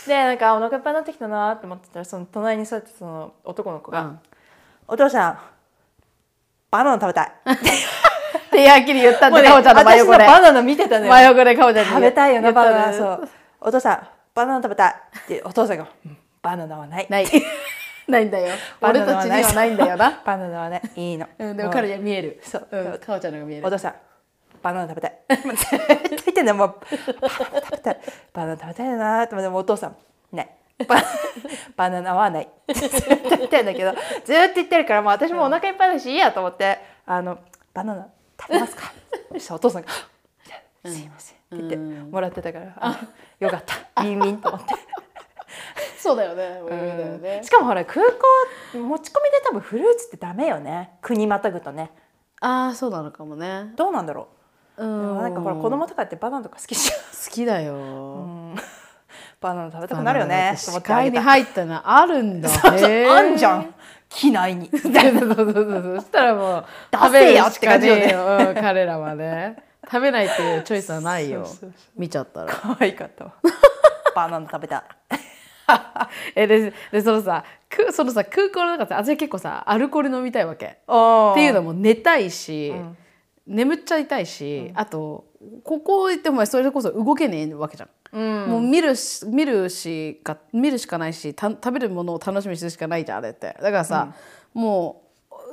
[0.08, 4.20] でなんかあお腹いっぱいになってきたなと思ってたらその隣に座ってたその男の子が「うん
[4.88, 5.38] お父さん
[6.72, 10.18] バナナ食べたい」ってやきり言ったんもうねでかおちゃんの真私横で。
[10.20, 11.12] のバナナ見てたのよ。
[11.12, 12.92] 真横でかおちゃんに食べたいよなバナナ。
[12.92, 13.30] うそう。
[13.62, 17.26] お父さんバナナ食べたいってお父さんがうん「バナナはない」ない。
[18.08, 18.54] ないんだよ。
[18.82, 19.72] 俺たちにはない。
[19.72, 20.22] んだよな。
[20.26, 21.14] バナナはねい。
[21.14, 22.40] いの、うんでも彼には見える。
[22.44, 22.68] そう。
[22.70, 23.66] うんかおちゃんのが見える。
[23.66, 23.96] お父さん
[24.62, 25.20] バナナ食べたい。
[25.30, 26.68] 絶対言ってんだよもう。
[27.22, 28.00] バナナ食べたい。
[28.34, 29.96] バナナ食べたいなってもお父さん
[30.34, 30.50] ない。
[30.86, 30.98] バ
[31.78, 32.50] バナナはない。
[32.74, 33.94] ずっと言ってんだけど。
[34.26, 36.80] ずっと言ってるからもう私もお腹いっぱいだしいいやと思って。
[37.06, 37.40] あの
[37.74, 38.08] バナナ
[38.40, 38.92] 食べますか？
[39.32, 39.88] そしたらお父さんが
[40.86, 43.00] 「すいません」って言ってもらってたから、あ
[43.40, 44.04] よかった。
[44.04, 44.74] ミンミンと思って。
[45.98, 47.42] そうだよねそうだよね。
[47.44, 50.92] しかもほら空港持ち込みで多分フルーツってダメよね。
[51.02, 51.92] 国またぐとね。
[52.42, 53.74] ああそうなのかもね。
[53.76, 54.28] どうなんだろ
[54.78, 54.84] う。
[54.84, 56.98] う、でもなんかほら子供とかってバナナとか好きじ好
[57.32, 57.74] きだよ。
[57.74, 58.56] ゃん、
[59.40, 60.54] バナナ食べたくなるよね。
[60.58, 62.50] 視界に入ったのあるんだ。
[62.50, 63.74] そうそうあんじゃん。
[64.10, 64.70] 機内に。
[64.78, 65.96] そうそうそうそう。
[65.98, 69.64] そしたらもう出食べるしてかね感じよねうん彼らはね。
[69.86, 71.46] 食べないっていうチョイスはないよ。
[71.96, 72.54] 見ちゃったら。
[72.54, 73.32] 可愛かったわ。
[74.16, 74.84] バナナ食べた
[76.36, 80.66] えででそのさくそのさ空港の中さ私結構さアルコール飲みたいわけ。
[80.66, 80.74] っっ
[81.36, 82.74] ていうのも寝たいし、
[83.48, 85.26] 眠っちゃいたいし、あと
[85.64, 88.50] ここ行ってもそれこそ動けねえわけじゃん、うん。
[88.52, 93.56] もう見るし見るしか見るしかないした食べるものを楽しみにするしかないじゃんあれって。
[93.62, 94.14] だからさ、
[94.54, 95.04] も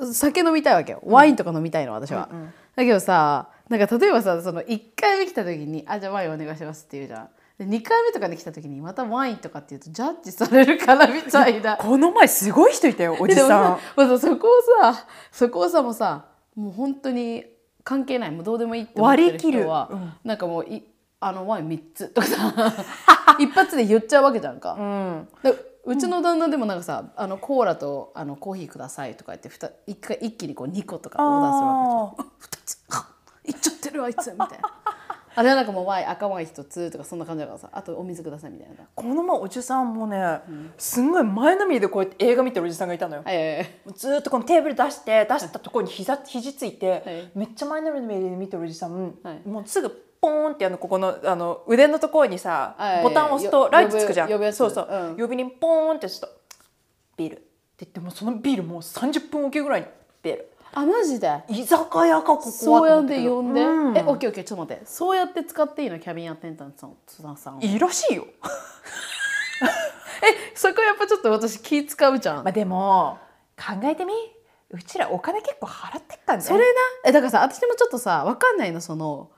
[0.00, 1.00] う酒飲みたいわけよ。
[1.04, 2.28] ワインとか飲みたいの私は、
[2.76, 7.28] だけどさなんか例えばさその1回目来た時に「あじゃあワインお願いします」って言うじゃん
[7.60, 11.76] で2回目とかに来た時にまたワインとかって言うとジャッジされるからみたいな。
[11.76, 13.48] この前すごい人いたよ おじさん。
[13.48, 14.50] さもうさそこを
[14.82, 16.24] さそこをさもうさ
[16.56, 17.44] もう本当に
[17.84, 19.60] 関係ないもうどうでもいいって思ってる割り切る。
[19.60, 20.12] 人は、うん。
[20.24, 20.82] なんかもうい
[21.20, 22.54] あのワイン3つとかさ
[23.38, 24.72] 一発で言っちゃうわけじゃんか。
[24.80, 25.28] うん。
[25.42, 32.30] でうちの旦那でもなんかさ、あのコーラとあのコーヒーくださいとか言ってふた一回一気にこう2個とかオーダーするわけじゃん。
[32.52, 32.78] 2 つ。
[32.90, 33.06] あ
[33.44, 34.79] いっちゃってるあいつみたいな。
[35.34, 38.74] あれはなんかもうワイン赤ワイン1つとかそんな感じだからさあとお水くださいみたいな。
[38.94, 40.40] この前おじさんもね、
[40.76, 43.70] すんごい前のめりでこうやって映画見てるおじさんがいたのよ、はいはいはい。
[43.94, 47.30] ずーっとこのテーブル出して出したところに膝肘ついて、はい。
[47.34, 49.48] めっちゃ前のめりで見てるおじさん、はい。
[49.48, 49.90] もうすぐ
[50.20, 53.02] ポーンってあのここのあの腕のところにさ、はい。
[53.02, 54.52] ボタンを押すよとライトつくじゃん。
[54.52, 55.16] そうそう、うん。
[55.16, 56.34] 呼びにポーンってすると
[57.16, 57.36] ビール。
[57.36, 57.38] っ
[57.80, 59.86] て言ってもうそのビールもう30分おきぐらいに
[60.22, 61.42] 出るあマジで？
[61.48, 63.96] 居酒屋かここはそうやって呼んで、うん。
[63.96, 64.86] えオッケーオッケーちょっと待って。
[64.86, 65.98] そうやって使っていいの？
[65.98, 66.96] キャビンアテンダントさん。
[67.06, 67.62] 津田さん。
[67.62, 68.26] いいらしいよ。
[70.22, 73.18] えそこやっぱちょっと私気使うじゃん、まあでも
[73.56, 74.12] 考えてみ。
[74.72, 76.44] うちらお金結構払ってっからね。
[76.44, 76.64] それな？
[77.06, 78.80] えだからさ私もちょっとさ分かんないの。
[78.80, 79.30] その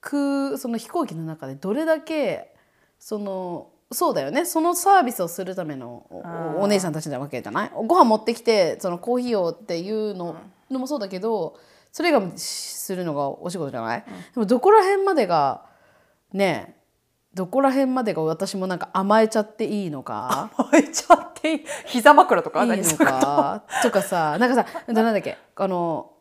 [0.00, 2.54] 空その飛行機の中でどれだけ
[2.98, 4.46] そのそうだよね。
[4.46, 7.70] そのサービスをするためのおおお姉さんたちなわけじゃない？
[7.74, 10.36] ご飯持ってきてそのコーヒーをっていうの,、
[10.70, 11.58] のもそうだけど
[11.92, 14.04] それがしするのがお仕事じゃない、
[14.34, 15.64] でもどこら辺までが
[16.32, 16.80] ねえ
[17.34, 20.50] どこら辺までが私もなんか甘えちゃっていいのか？
[20.56, 21.64] 甘えちゃっていい？
[21.86, 23.64] 膝枕とかいいのか？
[23.82, 25.36] とかさなんかさなんだっけ？
[25.56, 26.12] あの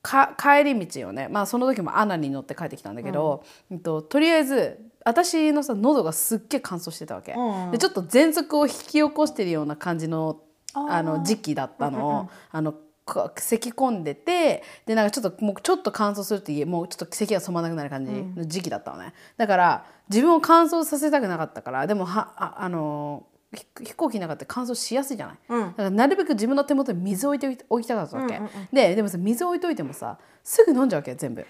[0.00, 3.80] か帰り道をねまあその時もアナに乗って帰ってきたんだけど、うん。
[3.80, 7.64] ととりあえず私のさ喉がすっげえ乾燥してたわけ、うん。
[7.66, 10.40] うんでちょっと喘息を引き起こしてるような感じの
[10.74, 25.66] あの時期だったの,、あのか咳込んでてでなんかちょっともうちょっと乾燥するっていうもうちょっと咳が染まらなくなる感じの時期だったのね、だから自分を乾燥させたくなかったからでもはああのひ飛行機の中って乾燥しやすいじゃない、うん。
[25.68, 28.40] だからなるべく自分の手元に水を置いておきたかったわけ、
[28.72, 31.44] ででもさ水を置いといてもさすぐ飲んじゃうわけ全部、あ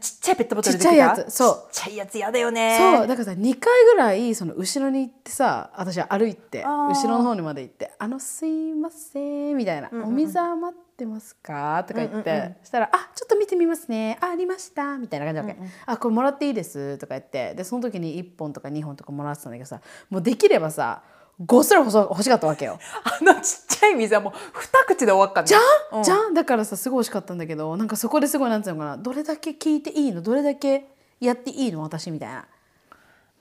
[0.00, 1.30] ちっちゃいペットボトルちっちゃいやつ。
[1.30, 1.72] そう。
[1.72, 2.78] ちっちゃいやつやだよね。
[2.78, 3.06] そう。
[3.06, 14.18] だからさ2回ぐらいその後ろに行ってさ私は歩いて後ろの方にまで行って「あのすいません」みたいな、お水余ってますか?」とか言って、そしたら「あちょっと見てみますね。
[14.20, 21.04] あありました」みたいな感じなわけ、あこれもらっていいです」とか言ってでその時に1本とか2本とかもらってたんだけどさもうできればさ
[21.40, 22.78] 5すら欲し欲しかったわけよ。
[23.04, 25.58] あのちっちゃい水はもう二口で終わっかんねじゃ
[25.96, 26.02] ん、うん。
[26.02, 26.34] じゃん？
[26.34, 28.96] だからさすごい欲しかったんだけどなんかそこですごいなんていうのかな？
[28.96, 30.22] どれだけ聞いていいの？
[30.22, 30.86] どれだけ
[31.20, 31.82] やっていいの？
[31.82, 32.46] 私みたいな。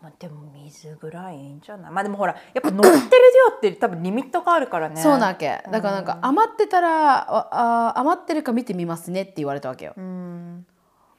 [0.02, 1.92] まあ、でも水ぐらいいいんじゃない？
[1.92, 5.00] まあでもほらやっぱ乗ってる量って多分リミットがあるからね。
[5.00, 5.62] そうなわけ。
[5.72, 9.94] だからなんか余ってたらああ余ってるか見てみますねって言われたわけよ。
[9.96, 10.66] うん。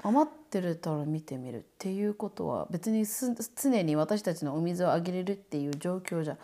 [0.02, 6.36] 余ってるたら見てみるっていうことは別にす常に私たちのお水をあげれるっていう状況じゃ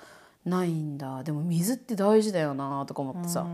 [0.45, 1.23] ないんだ。
[1.23, 3.47] でも水って大事だよなとか思ってさ、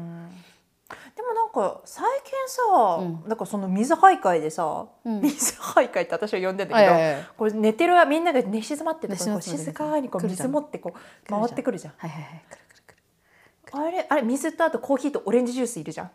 [1.17, 5.21] でもなんか最近さ、なんかその水徘徊でさ、うん。
[5.21, 11.95] 水徘徊って私は呼んでんだけど、はいはいはいこれ寝てるみんなが寝静まってると静かにこう水持ってこう回ってくるじゃん。
[11.97, 12.45] はいはいはい。
[13.77, 16.11] あれあれ水とあとコーヒーとオレンジジュースいるじゃん。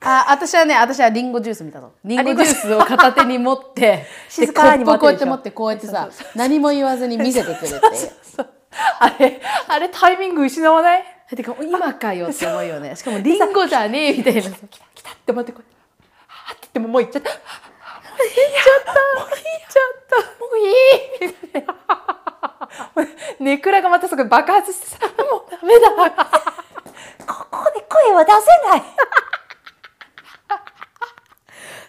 [0.00, 1.92] あ私はね私はリンゴジュース見たの。
[2.04, 2.74] リンゴジュース。
[2.74, 8.10] を片手に持ってで 静かにこうやって持ってこうやってさそう何も言わずに見せてくるって いう。
[8.22, 8.50] そう
[9.00, 11.04] あれあれタイミング失わない
[11.34, 14.50] てか今かよって思うよねしかもリンゴじゃねえみたいな来た
[14.94, 15.62] 来たって思ってこう
[16.26, 17.36] はって言ってももう行っちゃったも
[20.54, 20.70] うい
[21.26, 21.74] いみたいな
[23.40, 25.90] ネクラがまたそこで爆発してさもうダメだ
[27.26, 28.82] ここで声は出せない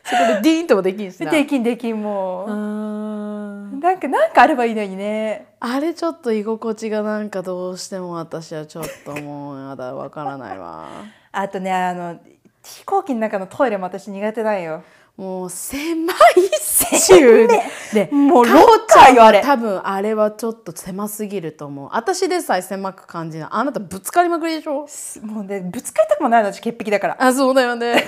[0.10, 1.32] そこでディーンともできんしな。
[1.32, 2.50] できんできんもう。
[2.50, 3.80] ーう、ん。
[3.80, 5.54] なんかなんかあればいいのにね。
[5.60, 10.88] あれちょっと居心地がなんかどうしても私はちょっともうやだわからないわ。
[11.32, 12.20] あとねあの
[12.64, 14.84] 飛行機の中のトイレも私苦手なんよ
[15.20, 16.50] もう狭いっ
[16.98, 17.48] ちゅう
[17.94, 19.42] でもうロッカーよあれ。
[19.42, 21.90] 多分あれはちょっと狭すぎると思う。
[21.92, 23.50] 私でさえ狭く感じない。
[23.52, 24.88] あなたぶつかりまくりでしょ？
[25.26, 27.18] もうねぶつかりたくもないの私潔癖だから。
[27.20, 28.06] あそうだよね。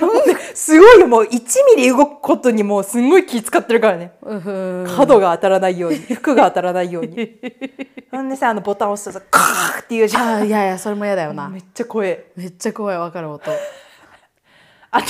[0.54, 1.28] すごいよもう1
[1.76, 4.14] ミリ動くことにもうすんごい気使ってるからね。
[4.96, 7.38] 角が当たらないように服が当たらないように。
[8.10, 10.34] ほんでさあのボタン押すとさカーって言うじゃん。
[10.36, 11.46] あいやいやそれも嫌だよな。
[11.50, 13.50] めっちゃ怖えめっちゃ怖いわかる音
[14.94, 15.08] あと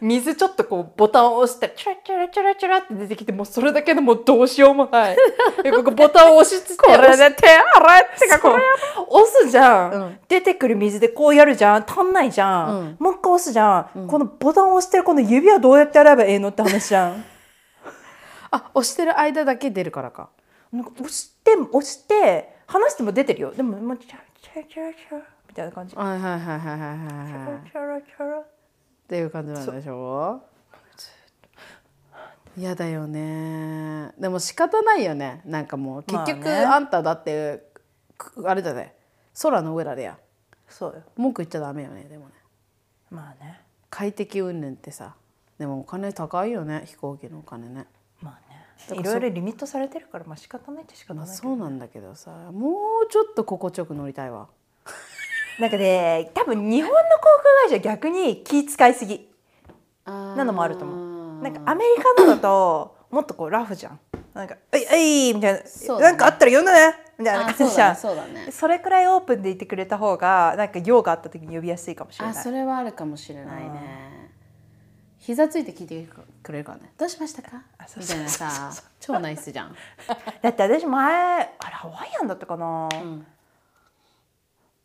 [0.00, 5.16] 水ちょっとこうボタンを押してチュラチュラチュラチュラって出てきてもうそれだけでもうどうしようもない。
[5.60, 8.62] で ここボタンを押しつつこれで手洗ってかこれ。
[9.08, 10.20] 押すじゃん、うん。
[10.28, 11.84] 出てくる水でこうやるじゃん。
[11.84, 12.96] 足んないじゃん、うん。
[13.00, 17.24] もう一回押すじゃん、このボタンを押してるこの指はどうやって洗えばええのって話じゃん。
[18.52, 20.28] あ押してる間だけ出るからか。
[20.72, 23.50] なんか押して押して離しても出てるよ。
[23.50, 25.96] でももうチャラチャラチャラチャラみたいな感じ。
[25.96, 28.53] はいはいはいはいはいはいはいチャラチャラ
[29.04, 30.42] っていう感じなんでしょ？
[32.56, 34.12] 嫌だよね。
[34.18, 35.42] でも仕方ないよね。
[35.44, 36.64] なんかもう結局、まあね。
[36.64, 37.68] あんただって
[38.16, 38.94] くあれだね
[39.42, 40.16] 空の上だでや。
[40.68, 41.02] そうよ。
[41.16, 42.32] 文句言っちゃダメよねでもね。
[43.10, 43.60] まあね。
[43.90, 45.14] 快適云々ってさ。
[45.58, 47.86] でもお金高いよね飛行機のお金ね。
[48.22, 49.00] まあね。
[49.00, 52.30] いろいろリミットされてるからまあ仕方ないって仕方まあないけどそうなんだけどさ。
[52.52, 52.70] も
[53.04, 54.48] うちょっと心地よく乗りたいわ
[55.58, 57.02] なんかね多分日本の航
[57.66, 59.28] 空会社逆に気使いすぎ。
[60.04, 61.42] ななのもあると思う。
[61.42, 64.00] なんかアメリカのだともっとこうラフじゃん。
[64.34, 65.64] なんか「えいえい」みたいな、ね。
[66.00, 67.96] なんかあったら呼んだね」みたいな感じじゃん。
[67.96, 72.36] そうだねそれくらいオープンでいてくれた方がなんか用があった時に呼びやすいかもしれない。
[72.36, 74.30] あそれはあるかもしれないね。
[75.18, 76.06] 膝ついて聞いて
[76.42, 77.62] くれるからねどうしましたか？
[77.96, 79.74] みたいなさ超ナイスじゃん。
[80.42, 83.26] だって私前あれハワイアンだったかな、ん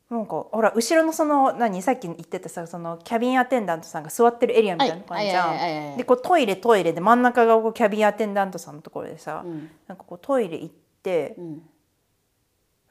[0.09, 5.97] なんかほら後ろのその何さっき言ってたさそのキャビンアテンダントさんが座ってるエリアみたいな感じじゃん。
[5.97, 9.69] でこうトイレトイレで真ん中がこうキャビンアテンダントさんのところでさ、ん。
[9.87, 11.61] なんかこうトイレ行って、ん。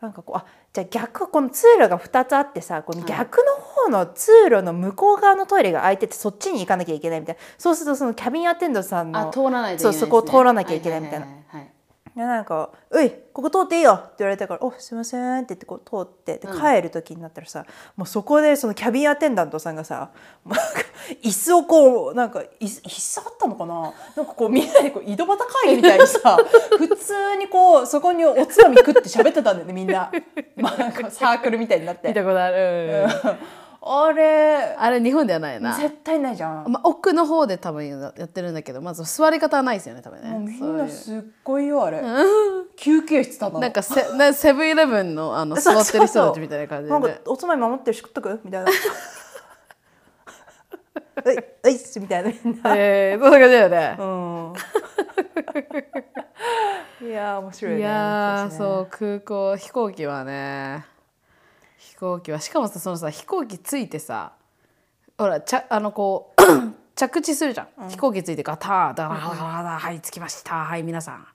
[0.00, 7.40] なんかこうあじゃあ逆この通路が2つあってさこの逆の方の通路の向こう側のトイレが空いててそっちに行かなきゃいけないみたいな。
[7.58, 11.26] そうするとそのキャビンアテンダントさんのあ通らないそうそこを通らなきゃいけないみたいな。
[11.26, 11.77] はははいはい
[12.18, 17.64] でなんか「おいここ通っていいよ」って言われたから「おすいません」って言ってこう通ってで帰る時になったらさ、
[17.94, 20.10] もうそこでそのキャビンアテンダントさんがさ
[21.22, 23.94] 椅子をこうなんか椅子あったのかな？
[24.16, 26.36] なんかこうみんなでこう井戸端会議みたいにさ
[26.76, 30.10] 普通にこうそこにおつまみ食って喋ってたんだよねみんな、
[30.56, 32.08] まあ、なんかサークルみたいになって。
[32.08, 33.06] 見たことある、
[33.90, 34.74] あれ。
[34.78, 36.70] あれ日本ではないな、絶対ないじゃん。
[36.70, 40.30] まあ、奥の方で多分やってるんだけどまず座り方はないですよね多分ね。
[40.30, 42.02] もうみんなすっごいよあれ。
[42.76, 48.70] 休憩室ただのなんかセなセブンイレブンのあの 座ってる人たちみたいな感じで、なんかね、おつまみ守ってるし食っとくみたいな。
[51.24, 52.30] はい、はいっすみたいな。
[52.30, 52.74] みんな。
[52.76, 54.54] えー、そんな感じだよね、うん。
[57.08, 57.80] いやー面白いね。
[57.80, 58.56] いやね。
[58.56, 60.84] そう空港飛行機はね。
[60.97, 60.97] 飛
[61.98, 64.32] 行機はしかもさそのさ飛行機着いてさ
[65.18, 66.42] ほらちゃあのこう
[66.94, 71.26] 着地するじゃん、飛行機ついてガターダラダラダはい着きましたはい皆さん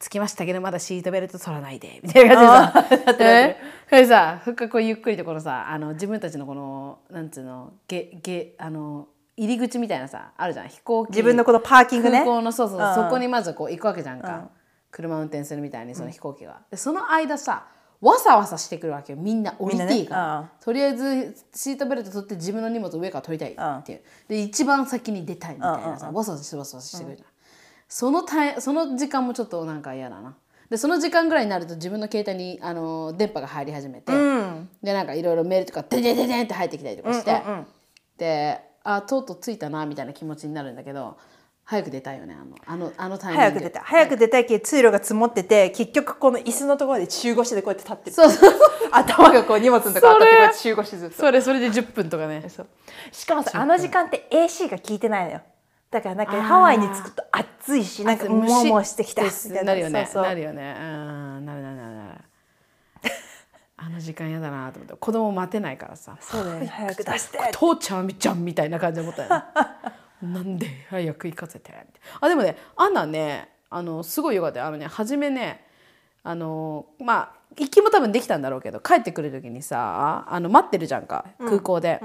[0.00, 3.56] 着きましたけどまだシートベルト取らないでみたいな感じでさえ
[3.88, 9.06] これさふっかこうゆっくりとこのさあの自分たちのこのなんつうのげげあの
[9.36, 14.50] 入り口みたいなさあるじゃん飛行機自分のこのパーキングね空港のそうそう、うんそこにまずこう行くわけじゃんか、
[14.90, 17.66] 車運転するみたいにその飛行機が、でその間さ
[18.02, 19.18] わさわさしてくるわけよ。
[19.18, 27.28] みんな降りていいから、ねとりあえずシートベルト取って自分の荷物上から取りたいっていう、で一番先に出たいみたいなさ、わさわさしてわさわさしてくるじゃん、
[27.88, 30.34] そのタイその時間もちょっとなんか嫌だな。
[30.68, 34.68] でその時間ぐらいになると自分の携帯にあの電波が入り始めて、うん。
[34.82, 37.40] でなんかいろいろメールとかデデデデンって入ってきたりとかして、
[38.18, 41.16] であとうとう着いたなみたいな気持ちになるんだけど
[41.64, 43.40] 早く出たいよねあのあのあのタイミング。
[43.40, 43.80] 早く出た。
[43.80, 43.82] い。
[43.84, 48.16] 早く出たいけど通路が積もってて結局この椅子のところで中腰でこうやって立ってる。
[48.16, 48.54] そうそう。
[48.90, 51.16] 頭がこう荷物のとこ当たってこう中腰ずっと。
[51.16, 52.44] それそれで10分とかね。
[52.48, 52.66] そう。
[53.12, 55.40] しかもさあの時間って AC が効いてないのよ。
[55.90, 59.62] だからなんかハワイに着くと暑いしなんかもわもわしてきたみたいな。
[59.62, 60.10] なるよね。
[60.14, 60.76] なるよね。
[60.78, 61.46] うん。
[61.46, 62.20] なるなるなるなる。
[63.76, 64.94] あの時間嫌だなと思って。
[64.94, 66.16] 子供待てないからさ。
[66.20, 66.66] そうだよね。
[66.66, 67.38] 早く出して。
[67.52, 69.44] 父ちゃんみちゃんみたいな感じで思ったよね
[70.22, 71.70] なんで早く行かせて？
[71.70, 74.66] みたいなあでもねアンナねあのすごいよかったよ。
[74.66, 75.64] あのね初めね
[76.22, 82.00] あのまあ行きも多分できたんだろうけど帰ってくる時にさあの待ってるじゃんか空港で。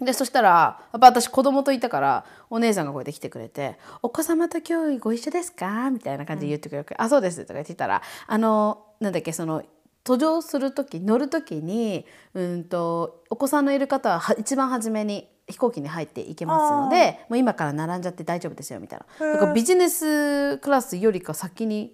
[0.00, 0.48] でそしたら
[0.92, 9.64] やっぱ私子供といたからお姉さんがこうやって来てくれて「お子様と今日ご一緒ですか?」みたいな感じで言ってくれて「あそうです」とか言ってたらあのなんだっけその
[10.04, 19.32] 途上する時乗る時にうんとお子さんのいる方はは一番初めに飛行機に入っていけますのでもう今から並んじゃって大丈夫ですよみたいな。
[19.32, 21.92] だからビジネスクラスよりか先に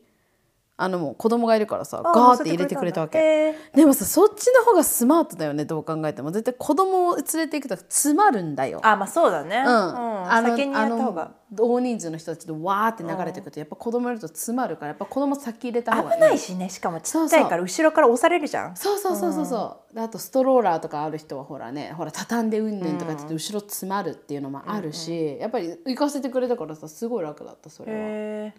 [0.77, 3.55] あのもう子供がいるからさガーって入れてくれたわけ。
[3.75, 6.33] でもさそっちの方がスマートだよねどう考えても。
[6.33, 8.81] 絶対子供を連れていくと詰まるんだよ。
[8.83, 9.59] あまあそうだね。
[9.59, 11.23] うん、あの先にやった方が。
[11.23, 18.77] あの大人数の人たちとわーって流れてくるとやっぱ子供いると詰まるからやっぱ子供先入れた方が危ないしねしかもちっちゃいから後ろから押されるじゃん。
[18.77, 27.99] そうそうそうそうそう、であとストローラーとかある人はほらねほら畳んでうんぬんとかって言って後ろ詰まるっていうのもあるし、やっぱり行かせてくれたからさすごい楽だったそれは。
[28.01, 28.55] へ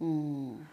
[0.00, 0.66] うん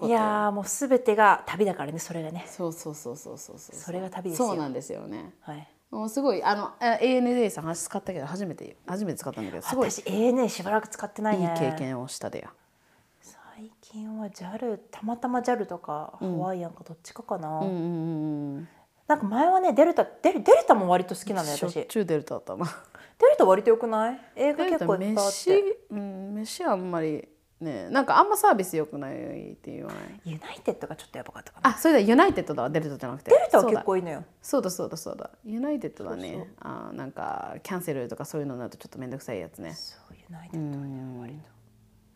[0.00, 2.44] いやーもう全てが旅だからねそれがね。
[2.48, 3.76] そうそうそうそうそうそう。
[3.76, 4.48] それが旅ですよ。
[4.48, 5.32] そうなんですよね。
[5.40, 5.68] はい。
[5.90, 12.50] もうすごいあのあ ANA さん使ったけど初めて初めて使ったんだけどすごいい私 ANA しばらく使ってないいね経験をしたでよ。
[13.20, 18.68] 最近は JAL たまたま JAL とかハワイアンかどっちかかな、うんうんうんうん。
[19.06, 22.64] なんか前はねデルタデルデルタも割と好きなのよしょ私デっちゅうデルタだったな。
[22.64, 24.20] ルタ割と良くない？
[24.36, 27.28] 映画結構いっぱいあっ飯てうん飯あんまり
[27.62, 30.32] ねなんかあんまサービス良くないって言わない？
[30.32, 31.70] ユナイテッドがちょっとやばかったかな。
[31.70, 32.70] あそれだユナイテッドだわ。
[32.70, 33.30] デルタじゃなくて。
[33.30, 34.24] デルタは結構いいのよ。
[34.42, 35.30] そうだそうだそうだ。
[35.44, 36.48] ユナイテッドだね。
[36.60, 39.72] そあーなんかキャンセルとかそういうのになるとちょっと面倒くさいやつね。
[39.74, 41.34] そうユナイテッドはね割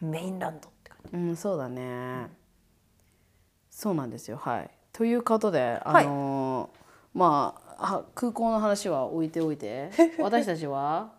[0.00, 1.16] と mainland って感じ。
[1.16, 2.28] うんそうだね。
[3.70, 4.36] そうなんですよ。
[4.36, 4.70] はい。
[4.92, 6.78] ということであのー
[7.18, 7.66] まあ
[7.96, 9.90] は空港の話は置いておいて。
[10.18, 11.12] 私たちは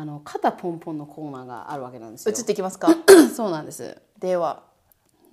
[0.00, 2.32] あの肩ポンポンのコーナーがあるわけなんですよ。
[2.32, 2.88] 移っていきますか？
[3.34, 4.00] そうなんです。
[4.20, 4.62] では。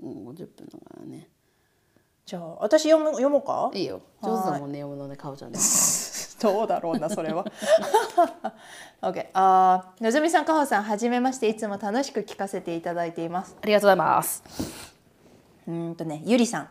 [0.01, 1.29] もう50分だからね。
[2.25, 3.69] じゃあ私読む読もうか？
[3.75, 4.01] いいよ。
[4.23, 5.59] 上手だもんね読むのねかおちゃんね。
[6.41, 7.45] どうだろうなそれは。
[9.03, 11.47] OK あーのぞみさんかほさんはじめまして。
[11.47, 13.55] いつも楽しく聞かせていただいています。
[13.61, 14.41] ありがとうございます。
[15.67, 16.69] うーんとねゆりさん。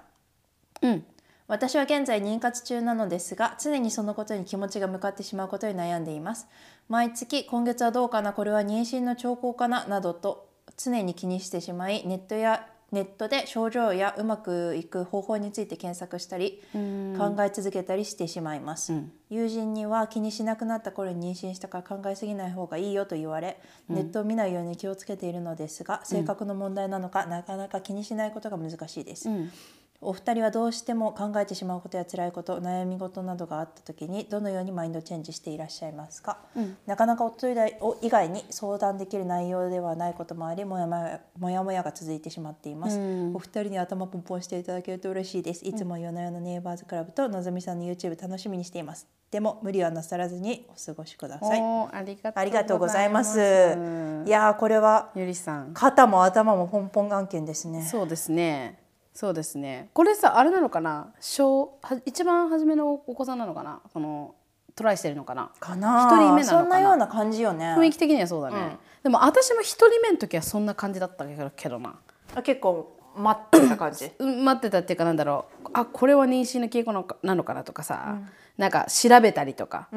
[0.83, 1.07] うん
[1.47, 6.47] 私は現在妊活中なのですが常にそのことに気持ちが向かってしまうことに悩んでいます。
[6.89, 18.93] 毎月今月はどうかなこれは妊娠の兆候かななどと常に気にしてしまいネットやネットで症状やうまくいく方法について検索したり考え続けたりしてしまいます、
[19.31, 29.51] 友人には気にしなくなった頃に妊娠したから考えすぎない方がいいよと言われ、ネットを見ないように気をつけているのですが性格の問題なのか、なかなか気にしないことが難しいです、うん
[30.05, 36.39] お二人はどうしても考えてしまうことや辛いこと悩み事などがあった時にどのようにマインドチェンジしていらっしゃいますか、
[36.87, 42.99] なかなか夫以外お以外に相談できる内容ではないこともありもやもやもやもやが続いてしまっています、
[43.35, 45.67] お二人に頭ポンポンしていただけると嬉しいです。
[45.67, 49.07] いつも夜な夜なネイバーズクラブとのぞみさんの YouTube 楽しみにしています。
[49.31, 51.61] でも無理はなさらずにお過ごしください。
[51.93, 52.03] あ
[52.45, 53.41] りがとうございます。
[53.41, 55.73] うんいやーこれはゆりさん。
[55.75, 57.83] 肩も頭もポンポン案件ですね。
[57.83, 58.84] そうですね
[59.15, 59.91] そうですね。
[59.95, 61.13] これさあれなのかな？
[61.21, 63.81] 小は一番初めのお子さんなのかな？
[63.93, 64.35] この
[64.75, 65.51] トライしてるのかな？
[65.61, 66.09] かな。
[66.11, 66.63] 一人目なのかな？
[66.63, 67.77] そんなような感じよね。
[67.79, 71.95] 雰囲気的にはそうだね、でも私も一人目の時はそんな感じだったけどけどな
[72.35, 74.11] あ結構待ってた感じ。
[74.19, 75.69] うん待ってたっていうかなんだろう。
[75.75, 78.19] あこれは妊娠の傾向なのかなのかなとかさ、
[78.59, 79.89] なんか調べたりとか、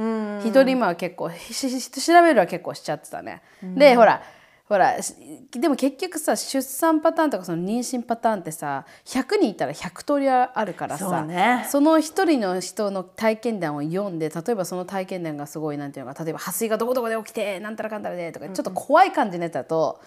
[0.46, 3.42] 一人目は結構しし調べるは結構しちゃってたね。
[3.64, 4.22] でほら
[4.68, 5.16] ほらし
[5.52, 11.66] でも結局さ出産パターンとかその妊娠パターンってさ100人いたら100通りあるからさそうね。
[11.70, 20.02] その一人の人の体験談を読んで例えばその体験談がすごいなんていうのか例えば破水がどこどこで起きてなんたらかんたらでとかちょっと怖い感じのやつだと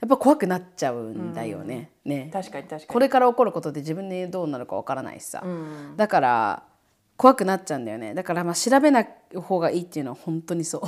[0.00, 1.90] やっぱ怖くなっちゃうんだよね。
[2.04, 2.30] ね。
[2.32, 2.86] 確かに確かに。
[2.86, 5.42] これから起こることで自分でどうなるかわからないしさ、
[5.96, 6.62] だから
[7.16, 8.14] 怖くなっちゃうんだよね。
[8.14, 10.82] だからまあ調べない方がいいっていうのは本当にそう。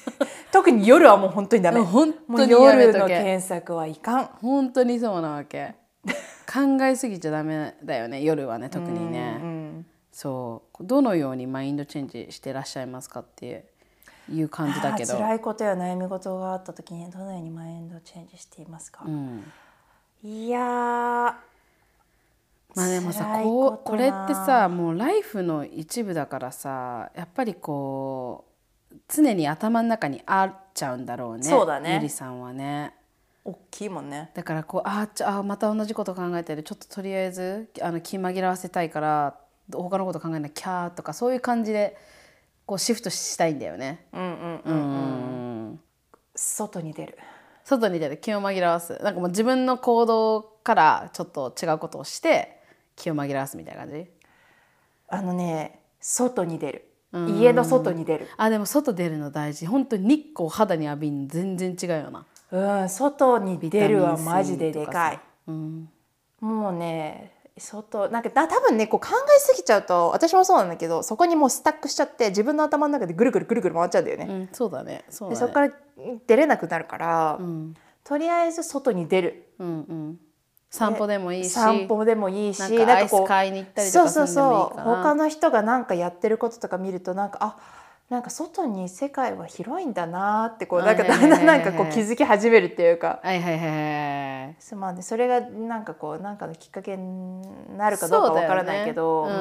[0.52, 1.80] 特に夜はもう本当にダメ。
[1.80, 4.24] うん本当にもうやめとけ夜の検索はいかん。
[4.42, 5.74] 本当にそうなわけ。
[6.52, 10.84] 考えすぎちゃダメだよね夜はね特にね、そう。
[10.84, 13.70] どのようにマインドチェンジしてらっしゃいますかって
[14.28, 15.14] いう感じだけど。
[15.14, 19.44] 辛いことや悩み事があった時にどのようにマインドチェンジしていますか、うん。
[20.22, 21.34] いやー
[22.74, 28.44] まあでもさこうこれってなさもうライフの一部だからさやっぱりこ
[28.92, 31.94] う常に頭の中にあっちゃうんだろうねそうだね。
[31.94, 32.94] ゆりさんはね。
[33.44, 34.30] 大きいもんね。
[34.34, 36.62] だからこうああーまた同じこと考えてる。
[36.62, 39.36] ちょっととりあえずあの気紛らわせたいから
[39.72, 41.96] 他のこと考えなきゃとかそういう感じで
[42.66, 44.06] こうシフトしたいんだよね。
[44.12, 45.80] うんうんううんん。
[46.36, 47.18] 外に出る。
[47.64, 48.98] 外に出て気を紛らわす。
[49.02, 52.59] なんかもう自分の行動からちょっと違うことをして
[53.00, 54.10] 気を紛らわすみたいな感じ？
[55.08, 56.86] あのね外に出る。
[57.12, 58.28] 家の外に出る。
[58.36, 59.66] あでも外出るの大事。
[59.66, 62.24] 本当に日光肌に浴びるの全然違うよな。
[62.52, 65.20] うん外に出るはマジででかい。
[65.48, 65.88] うん。
[66.40, 75.04] もうね外なんかだ多分ねこう考えすぎちゃうと私もそうなんだけどそこにもうスタックしちゃって自分の頭の中でぐるぐるぐるぐる回っちゃうんだよね、うん、そうだね。
[75.10, 75.40] そうだね。
[75.40, 75.72] でそこから
[76.26, 77.74] 出れなくなるから、うん。
[78.04, 79.48] とりあえず外に出る。
[79.58, 80.20] うんうん
[80.70, 87.56] 散歩でもいいし散歩でもいいしなんかアイス買いに行ったりとかそうそうそう他の人がなんかやってることとか見るとなんかあ
[88.08, 93.20] なんか外に世界は広いんだなってこうなんかだんだんなんかこう気づき始めるっていうか。
[93.22, 97.40] はいはいはいまあねそれがなんかこうなんかのきっかけに
[97.76, 99.32] なるかどうかわからないけど、ね。
[99.32, 99.36] う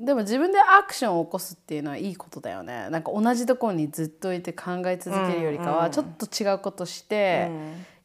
[0.00, 2.88] ん、でも自分でアクションを起こすっていうのはいいことだよね。
[2.90, 7.48] なんか同じところにずっといて考え続けるよりかはちょっと違うことして、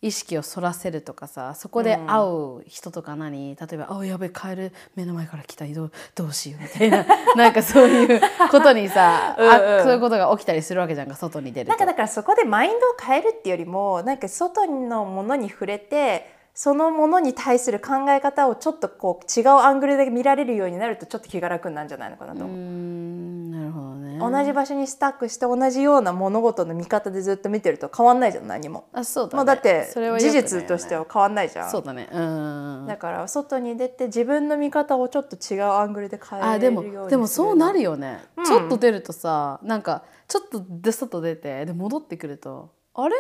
[0.02, 3.56] 意識をそらせるとかさそこで会う人とか何？
[3.56, 7.06] 例えば「あやべえカエル目の前から来たどうどうしよう」みたいな。
[7.36, 9.54] なんかそういうことにさうんうん。
[9.54, 11.72] あそういうことが起きたりするわけじゃんか外に出ると。
[11.72, 22.58] なんかだからそこでマインドを変えるっていうよりもなんか外のものに触れてそのものに対する考え方をちょっとこう違うアングルで見られるようになるとちょっと気が楽になるんじゃないのかなと思う。
[22.58, 24.20] んなるほどね。
[24.20, 28.90] 同じ場所にスタックして同じような物事の見方でずっと見てると変わんないじゃん何も。
[28.92, 29.88] あそうだ、ね、もうだって
[30.20, 31.72] 事実としては変わんないじゃん。
[31.72, 32.10] そうだね。
[32.12, 32.86] うん。
[32.90, 38.44] だから外に出て自分の見方をちょっと違うアングルで変えあでもでもそうなるよね、うん。
[38.46, 43.16] ちょっと出るとさなんかちょっとで外出てで戻ってくるとあれ？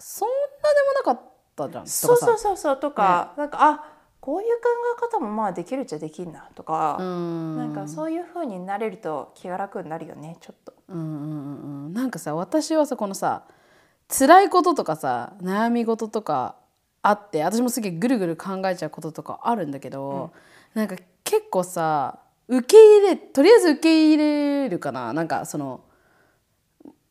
[0.00, 0.42] そんなで
[1.04, 1.35] もなかった
[1.70, 1.86] じゃん。
[1.86, 2.56] そうそうそう。
[2.56, 3.84] そうとか、なんかあ
[4.20, 4.62] こういう考
[4.96, 7.56] え方もまあできるっちゃできんなとか、うん。
[7.56, 10.74] なんかそういう風になれると気が楽になるよねちょっと。
[10.88, 11.92] うんうんうんうん。
[11.92, 13.44] なんかさ私はさこのさ
[14.08, 16.56] 辛いこととかさ悩み事とか
[17.02, 20.32] あって私もすげえぐるぐる考えちゃうこととかあるんだけど、
[20.74, 25.12] なんか結構さ受け入れとりあえず受け入れるかな。
[25.12, 25.80] なんかその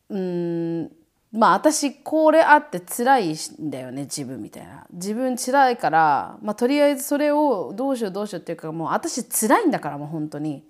[0.08, 0.92] うーん
[1.32, 10.64] まあ私これあって辛いんだよね自分みたいな自分辛いから、まあ、とりあえずそれをどうしようどうしようっていうかもう私辛いんだからもう本当に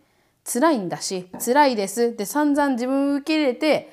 [0.44, 3.92] 辛いんだし辛いですで散々自分を受け入れて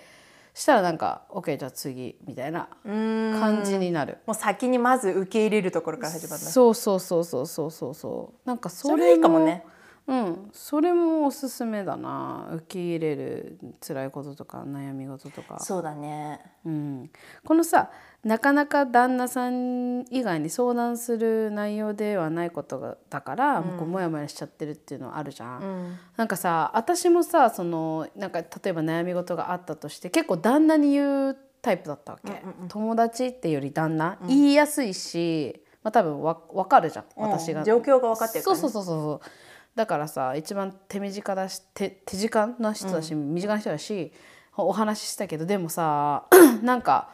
[0.54, 4.20] したらなんか OK じゃあ次みたいな感じになる。
[4.28, 6.42] もう先にまず受け入れるところから始まる。
[6.42, 9.66] そうそうそうそうそうそうそうなんかそれもそれいいかもね。
[10.08, 10.50] うん。
[10.52, 12.50] それもおすすめだな。
[12.54, 15.60] 受け入れる辛いこととか悩み事とか。
[15.60, 16.42] そうだね。
[16.66, 17.10] うん、
[17.46, 17.90] このさ
[18.24, 25.62] なかなか旦那さん以外に相談する内容ではないことがだから、もうこうモヤモヤしちゃってるっていうのはあるじゃん。
[25.62, 25.98] うん。
[26.18, 37.06] なんかさ私もさそのなんか例えば悩み事があったとして結構旦那に言うタイプだったわけ、友達っていうより旦那、言いやすいし、まあ、多分わ分かるじゃん。
[37.16, 37.66] 私が、うん。
[37.66, 38.62] 状況が分かってるから、ね。
[38.62, 39.30] そうそうそうそう
[39.76, 44.12] だからさ一番手短だし手手近な人だし、身近な人だし
[44.56, 46.26] お話ししたけどでもさ
[46.62, 47.10] なんか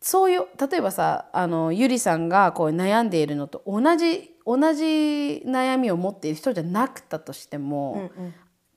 [0.00, 8.10] そういう例えばさあのゆりさんがこう悩んでいるのと同じ同じ悩みを持っている人じゃなくたとしても、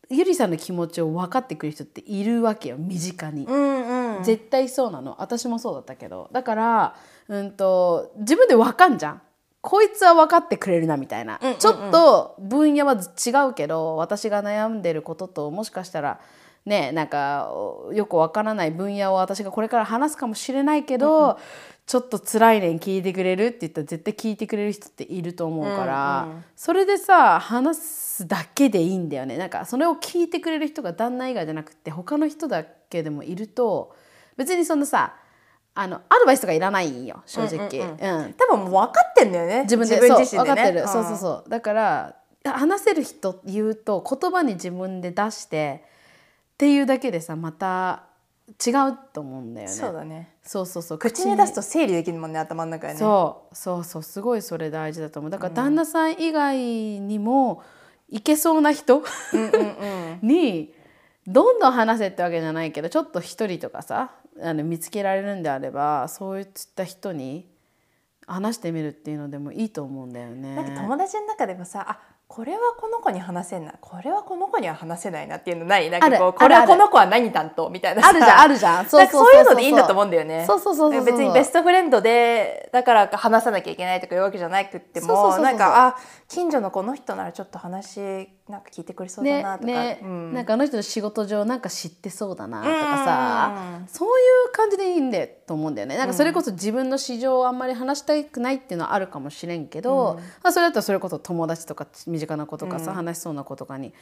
[0.09, 3.45] ゆりさんの気持ちを分かってくる人っているわけよ身近に。
[3.45, 4.23] うんうん。
[4.23, 5.15] 絶対そうなの。
[5.19, 6.29] 私もそうだったけど。
[6.31, 6.95] だから、
[7.27, 9.21] うん、と自分で分かんじゃん
[9.67, 11.59] こいつは分かってくれるなみたいな、うんうんうん。
[11.59, 16.19] ちょっと分野は違うけど私が悩んでることともしかしたら
[16.65, 17.51] ねなんか
[17.91, 21.39] よく分からない分野を私がこれから話すかもしれないけど、
[21.87, 29.37] ちょっと辛いねん聞いてくれるって言ったら絶対聞いてくれる人っていると思うから、うんうんそれでさ話すだけでいいんだよね。
[29.37, 33.95] なんかそれを聞いてくれる人が旦那以外じゃなくて他の人だけでもいると
[34.37, 35.15] 別にそのさ
[35.77, 37.79] あのアドバイスとかいらないんよ正直。
[37.79, 39.63] うんうん多分もう分かってんだよね。
[39.63, 40.37] 自分で自身でね。
[40.37, 41.49] 分かってる、そうそうそう。
[41.49, 42.15] だから
[42.45, 45.83] 話せる人言うと言葉に自分で出して
[46.53, 48.03] っていうだけでさまた
[48.65, 49.73] 違うと思うんだよね。
[49.73, 50.35] そうだね。
[50.43, 50.97] そうそうそう。
[50.97, 52.99] 口に出すと整理できるもんね頭の中でね。
[52.99, 53.55] そう。
[53.55, 55.31] そうそうすごいそれ大事だと思う。
[55.31, 57.63] だから旦那さん以外にも
[58.07, 59.03] いけそうな人
[59.33, 60.19] うん。
[60.25, 60.73] に
[61.27, 64.11] どんどん話せってわけじゃないけどちょっと一人とかさ
[64.41, 67.47] あの見つけられるんであればそういった人に
[68.27, 70.55] 話してみるっていうのでもいいと思うんだよね。
[70.55, 75.91] なんか友達の中でもさあこれはこの子に話せんなこれはこの子には話せないなっていうのない？
[75.91, 78.09] なんかこうこれはこの子は何担当みたいなさ。
[78.09, 78.75] あるじゃんあるじゃん。
[78.77, 80.43] なんかそういうのでいいんだと思うんだよね。
[80.47, 81.05] そうそうそうそうそう。
[81.05, 85.43] 別にベストフレンドでだから話さなきゃいけないとかいうわけじゃなくってもそうそうそうそう。
[85.43, 85.95] なんかあ
[86.27, 90.33] 近所のこの人ならちょっと話なんか聞いてくれそうだねなとか、ね、うん。
[90.33, 94.11] なんかあの人の仕事上なんか知ってそうだなとかさ、うんそうい
[94.49, 95.97] う感じでいいんだと思うんだよね。
[95.97, 103.93] なんかそれこそ自分の市場をあんまり話したくないっていうのはあるかもしれんけど、まあ、それだったらそれこそ友達とか身近な子とかさ、話しそうな子とかに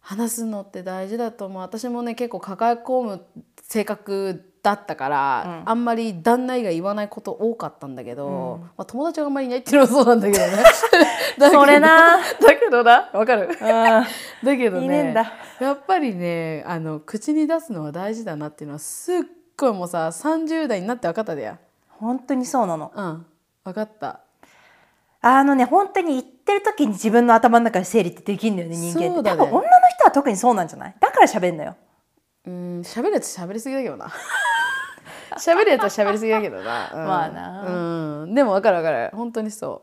[0.00, 1.62] 話すのって大事だと思う。
[1.62, 3.24] 私もね結構抱え込む
[3.62, 10.52] 性格だったから、あんまり旦那以外言わないこと多かったんだけど、まあ、友達があんまりいないっていうのはそうなんだけどね。
[11.38, 12.16] だけどそれな。
[12.40, 13.10] だけどな。
[13.12, 13.50] わかる。
[13.60, 14.06] あ
[14.42, 15.14] だけどね。
[15.60, 19.16] やっぱりねあの口に出すのは大事だなっていうのはすっ
[19.56, 21.58] ごいもうさ30代になって分かったでや
[22.00, 22.90] 本当にそうなの。
[22.94, 23.26] うん。
[23.64, 24.20] 分かった。
[25.20, 29.38] あのね本当に言ってる時に自分の頭の中で整理ってできるんだよね人間って、そうだね。
[29.42, 30.94] 多分女の人は特にそうなんじゃない？
[30.98, 31.76] だから喋んのよ。
[32.46, 34.06] うん喋るやつ喋りすぎだけどな
[35.32, 37.06] 喋るやつは喋りすぎだけどな、うん。
[37.06, 38.22] まあな。
[38.22, 38.34] うん。
[38.34, 39.10] でも分かる分かる。
[39.14, 39.82] 本当にそ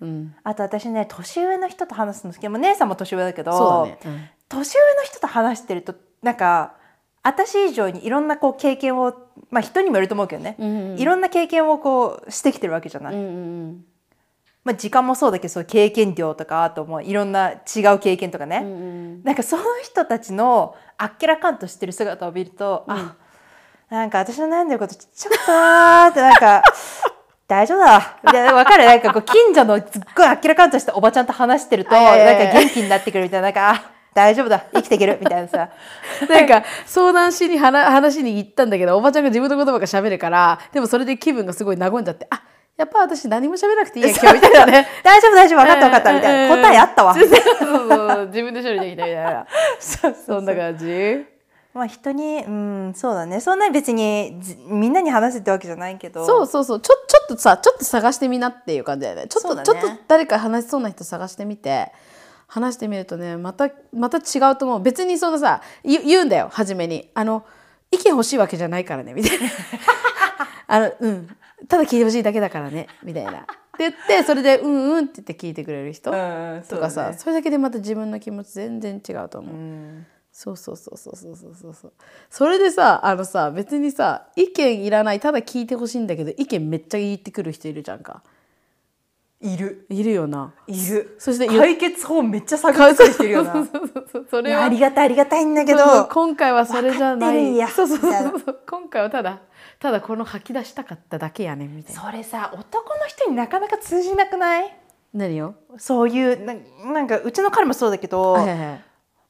[0.00, 0.06] う。
[0.06, 0.34] うん。
[0.44, 2.42] あと私ね年上の人と話すの好き。
[2.42, 4.28] でも姉さんも年上だけどそうだね、うん。
[4.48, 6.74] 年上の人と話してるとなんか
[7.22, 9.14] 私以上にいろんなこう経験を
[9.50, 13.24] まあ人にもよると思うけどね、うんうんいろんな経験をこうしてきてるわけじゃない、うんう
[13.68, 13.84] ん
[14.64, 23.16] まあ、時間もそうだけどそう経験量とかあともういろんな違う経験とかね、うんうんなんかその人たちのあっけらかんとしてる姿を見ると、あ
[23.90, 26.62] なんか私の悩んでることちっちゃかったなーってなんか
[27.48, 28.84] 大丈夫だみたいなわかる？
[28.84, 32.04] なんかこう近所のすっごいあっけらかんとしたおばちゃんと話してるとなん
[32.36, 33.46] か元気になってくるみたいな。
[33.46, 33.82] なんかあ
[34.14, 34.64] 大丈夫だ。
[34.74, 35.68] 生きていけるみたいなさ。
[36.28, 42.42] なんか相談しに話話に行ったんだけどおばちゃんが自分の言葉が喋るからでもそれで気分がすごい和んじゃってあ
[42.76, 44.88] やっぱ私何も喋らなくていいや今日みたいなね。
[45.04, 46.56] 大丈夫大丈夫分かった分かったみたいな。
[46.56, 47.14] 答えあったわ。
[47.14, 49.46] 自分で処理できたみたいな。
[50.26, 51.35] そんな感じ？
[51.76, 53.40] まあ人にうんそうだね。
[53.40, 56.24] そんなに別にずみんなに話せってわけじゃないけど。
[56.24, 56.80] そうそうそう。
[56.80, 59.26] ちょちょっとさちょっと探してみなっていう感じだよね。
[59.28, 59.62] ちょっと、ね。
[59.62, 61.92] ちょっと誰か話しそうな人探してみて。
[62.48, 64.80] 話してみるとねまたまた違うと思う。
[64.80, 66.48] 別にそのさ言言うんだよ。
[66.50, 67.10] 初めに。
[67.12, 67.44] あの
[67.90, 69.14] 意見欲しいわけじゃないからね。
[69.14, 69.46] みたいな。
[70.68, 71.28] あのうん。
[71.68, 72.86] ただ聞いてほしいだけだからね。
[73.02, 73.30] みたいな。
[73.32, 73.46] って
[73.78, 77.18] 言ってそれでうんうんって言って聞いてくれる人うんとかさ、そうだね。
[77.18, 79.54] それだけでまた自分の気持ち全然違うと思う。
[79.54, 80.06] うん
[80.38, 81.74] そうそうそうそうそうそうそう。
[81.74, 81.92] そう
[82.28, 88.22] それでさあのさ別にさ意見いらないただ聞いてほしいんだけど意見めっちゃ言ってくる人いるじゃんか。
[89.40, 89.86] いる。
[89.88, 90.52] いるよな。
[90.66, 91.16] いる。
[91.18, 93.66] そして解決法めっちゃ探ってきてるよな。
[94.30, 97.68] それはありがたいありがたいんだけど今回はそれじゃな分かってるんや。
[97.68, 98.12] いそうそうそう
[98.44, 98.58] そう。
[98.68, 99.40] 今回はただ
[99.78, 102.02] ただこの吐き出したかっただけやねんみたいな。
[102.02, 104.76] それさ男の人になかなか通じなくない？
[105.14, 106.54] 何よそういうな
[106.92, 108.84] なんかうちの彼もそうだけど、はいはいはい。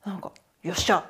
[0.04, 0.32] なんか
[0.66, 1.04] 「よっしゃ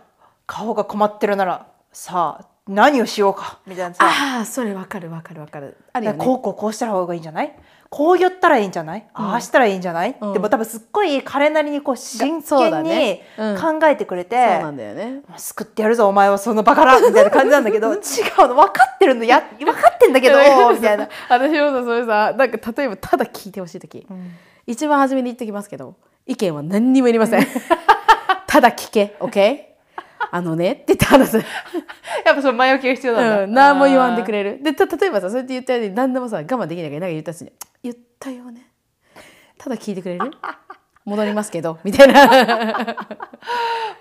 [0.46, 4.04] 顔が困ってるならさあ何をしようか」みたいなさ。
[4.04, 5.76] ああそれわかるわかるわかる。
[5.94, 6.12] あね。
[6.14, 7.56] こうこうこうした方がいいんじゃない？
[7.88, 10.32] こう言ったらいいんじゃない、ああしたらいいんじゃない、うん。
[10.32, 13.20] でも多分すっごい彼なりにこう真そうだ剣に
[13.80, 15.20] 考えてくれて、そうなんだよね。
[15.36, 18.00] 救ってやるぞお前はそのバカら みたいな感じなんだけど違う
[18.48, 20.36] の分かってるのや分かってんだけど
[20.74, 21.08] みたいな。
[21.28, 24.04] 私もさそれさなんか例えばただ聞いてほしい時、
[24.66, 25.94] 一番初めに言ってきますけど
[26.26, 27.46] 意見は何にもいりません
[28.56, 29.58] ただ聞け OK?
[30.30, 33.44] あのねって言って話す、やっぱその前置きが必要なんだ。
[33.44, 34.42] うん、何も言わんでくれ。
[34.44, 37.52] れるでた例えばさそうやって言ったように何でもさ我慢できないからなんか言ったやつに
[37.84, 38.70] 「言ったよね
[39.58, 40.30] ただ聞いてくれる？
[41.04, 42.96] 戻りますけど」みたいな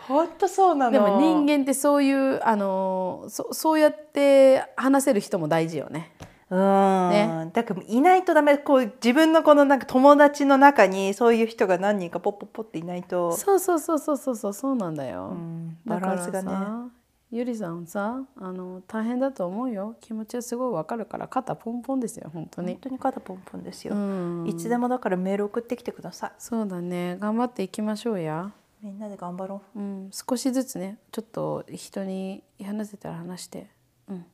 [0.07, 0.91] 本当そうなの。
[0.93, 6.13] でも人間ってそういうあのそそうやって話せる人も大事よね
[6.49, 7.49] うん、ね。
[7.53, 16.49] だからいないとダメこう自分のこのなんか友達の中にそういう人が何人かポッポッポっていないと、そうそうそうそうそうそうそうなんだよ、うんだからバランスがね。
[16.49, 16.89] さ
[17.31, 19.95] ゆりさんさあの大変だと思うよ。
[19.99, 22.73] 気持ちはすごいわかるから肩ポンポンですよ本当に。
[22.73, 24.47] 本当に肩ポンポンですよ、うん。
[24.47, 26.31] いつでもだからメール送ってきてください。
[26.37, 28.53] そうだね頑張っていきましょうや。
[28.81, 29.79] みんなで頑張ろう。
[29.79, 33.69] ん、少しずつねちょっと人に話せたら話して、
[34.07, 34.25] うん、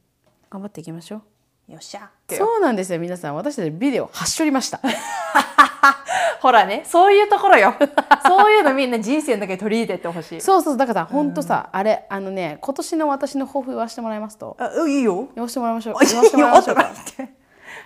[0.49, 1.21] 頑張っていきましょうう
[1.67, 2.09] よっしゃ。
[2.29, 3.35] そうなんですよ皆さん。
[3.35, 4.79] 私たちビデオ発しとりました。
[6.41, 7.75] ほらねそういうところよ。
[8.25, 10.41] そういうのみんな人生の中に取り入れてほしい。
[10.41, 14.57] そうそうだから本当さ、あれあのね今年の私の抱負言わせてもらいますと。
[14.59, 15.29] あいいよ。
[15.35, 15.93] 言わせてもらいましょう。
[16.03, 16.89] い言わせてもらいましょうか。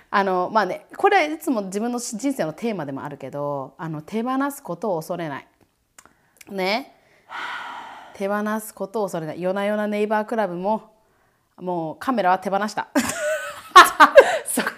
[0.09, 5.47] あのまあねこれはいつも自分の人生のテーマでもあるけどあの手放すことを恐れない。
[6.49, 6.95] ね。
[8.13, 9.41] 手放すことを恐れない。
[9.41, 10.95] 夜な夜なネイバークラブも
[11.57, 12.87] もうカメラは手放した。
[12.95, 13.14] そ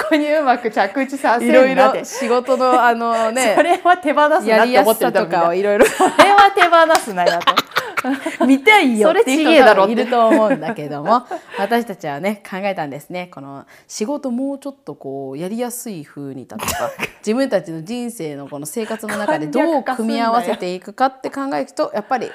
[0.09, 5.27] こにうまく着地させいろいろるなって仕事のあのねそれは手放すなやりって思ってやすさとる。
[5.27, 5.85] 人もいるかをいろいろ。
[5.85, 7.67] それは手放すなよと
[8.45, 11.25] 見たいよそれっていうちげえだろいると思うんだけども。
[11.57, 13.29] 私たちはね考えたんですね。
[13.33, 16.91] この仕事もうちょっとこうやりやすい風にだとか
[17.25, 22.31] 自分たちの人生のこの生活の中でどう組み合わせていくかって考えるとやっぱり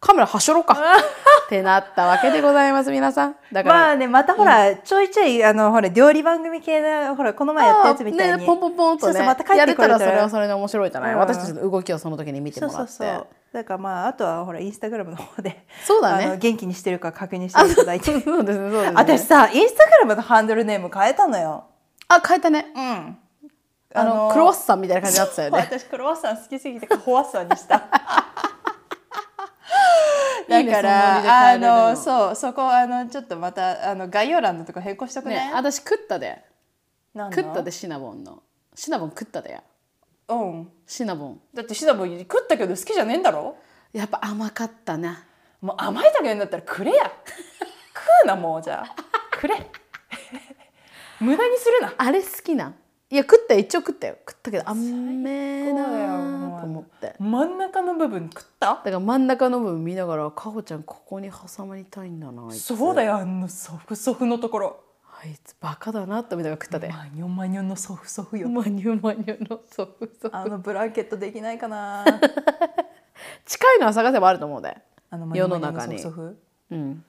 [0.00, 0.74] カメラはしょろうか
[1.46, 3.36] ってなったわけでございます皆さん。
[3.52, 9.98] だから、まあねまたほら、ちょいちょいあのほら料理番組系のほらこの前やったやつみたいに、ね、ポンポンポンとねそうそうまた帰ってくれたら。
[9.98, 11.18] らそれはそれで面白いじゃない、うん。
[11.18, 12.92] 私たちの動きをその時に見てそうもらって。
[12.92, 16.36] そうそうだからまああとはほらインスタグラムの方でそうだね。
[16.38, 18.20] 元気にしてるか確認していただいて。
[18.20, 18.90] そうですねそうです。
[18.90, 21.64] ね私さインスタグラムのハンドルネーム変えたのよ。
[22.08, 22.66] あ変えたね。
[22.74, 23.18] うん。
[23.94, 25.58] あのクロワッサンみたいな感じになってたよね。
[25.70, 27.82] 私クロワッサン好きすぎてホワッサンにした
[30.48, 31.86] だからそのノリで変えられるの。
[31.86, 35.36] あのそうそこあのちょっとまたあの概要欄のとこ変更しとくね。
[35.36, 36.42] ね私食ったで。
[37.14, 38.42] 食ったでシナボンの。
[38.74, 39.52] シナボン食ったで。
[39.52, 39.62] や
[40.28, 40.68] うん。
[40.86, 41.40] シナボン。
[41.54, 43.56] だってシナボン食ったけど好きじゃねえんだろ？
[43.92, 45.24] やっぱ甘かったな。
[45.60, 47.04] もう甘いだけんだったらくれや。
[47.04, 48.94] 食うなもうじゃあ。
[49.30, 49.54] くれ。
[51.20, 51.94] 無駄にするな。
[51.96, 52.74] あれ好きなん
[53.08, 53.60] いや食ったよ。
[53.60, 54.16] 一応食ったよ。
[54.28, 57.14] 食ったけど甘めだよなと思って。
[57.20, 58.66] 真ん中の部分食った？
[58.66, 64.80] だから真ん中の部分見ながらかほちゃんここに挟まりたいんだなそうだよあのソフソフのところ。
[65.22, 68.48] あいつバカだなって思いながら食ったでマニョマニョのソフソフよ。
[68.48, 70.36] マニュマニュのソフソフ。
[70.36, 72.04] あのブランケットできないかな。
[73.46, 74.76] 近いのは探せばあると思うで。
[75.10, 76.00] あの世の中に。
[76.00, 76.38] ソフソフ？
[76.72, 77.04] うん。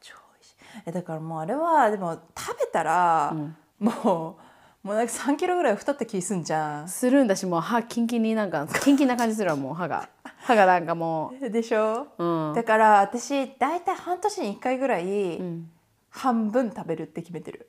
[0.00, 0.56] 超美味しい。
[0.86, 3.34] えだからもうあれはでも食べたら、
[3.78, 4.43] もう
[4.84, 6.88] もうなんか3キロぐらい太った気すんじゃん。
[6.88, 10.10] するんだしもう歯キンキンになんかキンキンな感じするわもう歯が。
[10.44, 12.54] 歯がなんかもでしょ、ううん。
[12.54, 15.70] だから私大体半年に1回ぐらいん。
[16.10, 17.66] 半分食べるって決めてる、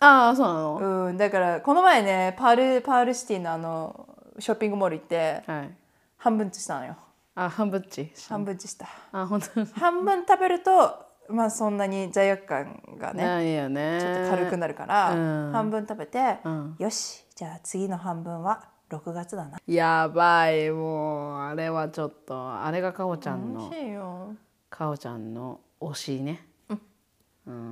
[0.00, 4.06] ああそうなの、うん、だからこの前ねパールパールシティのあの
[4.38, 5.70] ショッピングモール行ってはい。
[6.18, 6.96] 半分ちしたのよ。
[7.36, 8.88] あ半分っち半分ちした。
[9.12, 9.60] あ本当。
[9.60, 13.98] に半分食べるとまあそんなに罪悪感がねね。
[14.00, 15.52] ちょっと軽くなるから、うん。
[15.52, 16.76] 半分食べて、うん。
[16.78, 19.58] よしじゃあ次の半分は6月だな。
[19.66, 24.34] やばいもうあれはちょっとあれがかほちゃんの美味しいよ。
[24.70, 26.46] かほちゃんの推しね。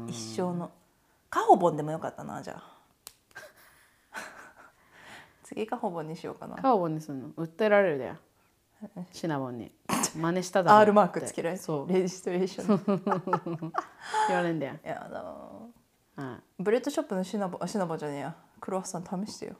[0.06, 0.70] 一生の。
[1.30, 2.74] カホボンでもよかったなじゃあ。
[5.42, 6.56] 次カホボンにしようかな。
[6.56, 7.30] カホボンにするの？
[7.30, 8.16] 訴えられるだよ
[9.12, 9.72] シナボンに。
[10.16, 10.78] 真似しただろ。
[10.78, 11.88] R マークつけられそう。
[11.88, 13.72] レジストレーション
[14.28, 15.22] 言われんだよ、やだ。
[16.16, 18.34] はい、ブレッドショップのシナボンシナボンじゃねえや。
[18.60, 19.56] クロワッサン試してよ。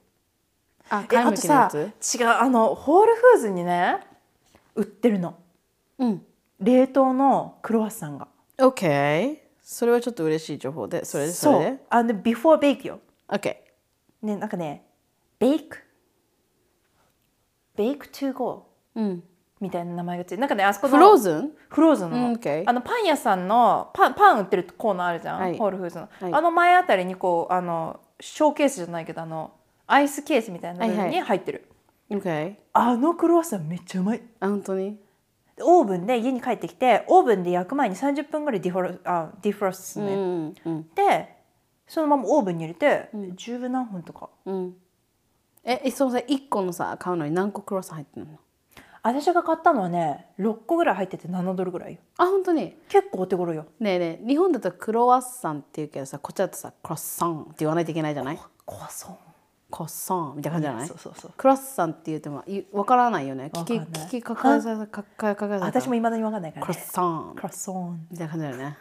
[0.84, 2.14] えあ貝むあとさきのやつ？
[2.20, 4.00] 違うあのホールフーズにね
[4.74, 5.34] 売ってるの。
[5.98, 6.26] うん。
[6.60, 8.28] 冷凍のクロワッサンが。
[8.58, 11.04] OK それはちょっと嬉しい情報で。
[11.04, 11.60] それでそそう。
[11.64, 13.00] れであで before bake よ。
[13.28, 13.56] OK
[14.22, 14.86] ねなんかね
[15.38, 15.78] bake
[17.74, 18.62] bake to go うん
[19.60, 21.50] みたいな名前がついてなんかねあそこの frozen？
[21.68, 25.56] フローズンの,、あのパン屋さんのパンパン売ってるコーナーあるじゃん、はい。
[25.56, 26.34] ホールフーズの、はい。
[26.34, 29.52] あの前あたりにこうあのショーケースじゃないけどあの
[29.86, 31.20] アイスケースみたいなのにはいはい。
[31.20, 31.68] 入ってる、
[32.10, 34.22] OK あのクロワッサンめっちゃうまい。
[34.40, 34.98] あ本当に？
[35.60, 41.28] オーブンで家に帰ってきてオーブンで焼く前に30分ぐらいディフォロあディフロストすね、んうんで
[41.86, 44.30] そのままオーブンに入れて、十何分とか。
[44.46, 44.74] うん。
[45.62, 48.38] ええそのさ1個のさ買うのに何個クロワッサン入ってるの？
[49.06, 51.98] 私が買ったのはね6個ぐらい入ってて7ドルぐらいよ。
[52.16, 52.74] あ本当に？
[52.88, 53.66] 結構お手頃よ。
[53.78, 58.38] ねえねえ日本だとクロワッサンって言うけどさこっちだとさクロッサンって言わないといけないじゃない？
[58.64, 59.16] コアソン。
[59.70, 60.88] クロッサンみたいな感じじゃない？
[60.88, 61.32] そうそうそう。
[61.36, 63.50] クロッサンって言ってもいわからないよね。
[63.52, 67.32] 聞き聞きかかえさかかえかか私もいまだに分かんないからクロッねサン。
[67.36, 68.06] クロソン。
[68.10, 68.78] みたいな感じだよね。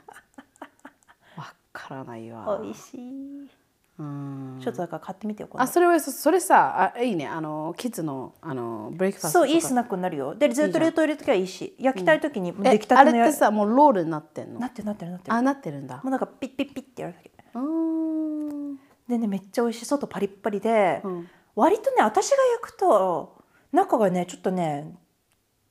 [1.36, 2.60] わからないわ。
[2.64, 3.00] 美味しい。
[3.02, 3.50] うん
[3.96, 7.28] ちょっとだから買ってみてよあそれはそそれさあいいね。
[7.28, 10.34] あのキッズのあのブレイクファストそういいスなナックになるよ。
[10.34, 14.60] でずっと冷凍入れときゃいいし焼きたい時にえ出来たてのやあれってさもうロールになってんの？
[14.60, 15.36] なってるなってるなってる。
[15.36, 15.98] あなってるんだ。
[15.98, 17.32] もうなんかピッピッピッってやるだけ。
[17.54, 18.76] うーん。
[19.08, 19.86] でねめっちゃ美味しい。
[19.86, 21.28] 外パリッパリで、うん。
[21.56, 24.92] 割とね私が焼くと中がねちょっとね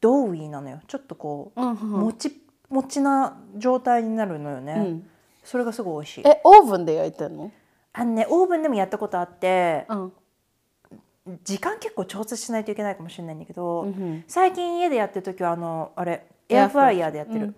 [0.00, 0.80] ドーウィーなのよ。
[0.86, 1.76] ちょっとこう、うんうん。
[1.90, 5.10] もちもちな状態になるのよね、うん。
[5.42, 6.28] それがすごい美味しい。
[6.28, 7.50] えオーブンで焼いてんの？
[7.93, 10.12] あのねオーブンでもやったことあってうん。
[11.45, 17.55] 時間結構調節しないといけないかもしれないんだけど、うん最近家でやってる時はあのあれエエアフライヤーでやってる、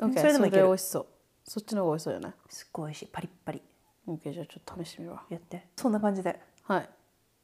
[0.00, 0.66] オッケーそれでもいける。
[0.66, 1.06] 美味しそう。
[1.44, 3.08] そっちの方が美味しそうじゃないすっごい美味しい。
[3.12, 3.62] パリッパリ。
[4.06, 5.22] オッケーじゃあちょっと試してみるわ。
[5.30, 5.66] やって。
[5.76, 6.40] そんな感じで。
[6.64, 6.88] はい。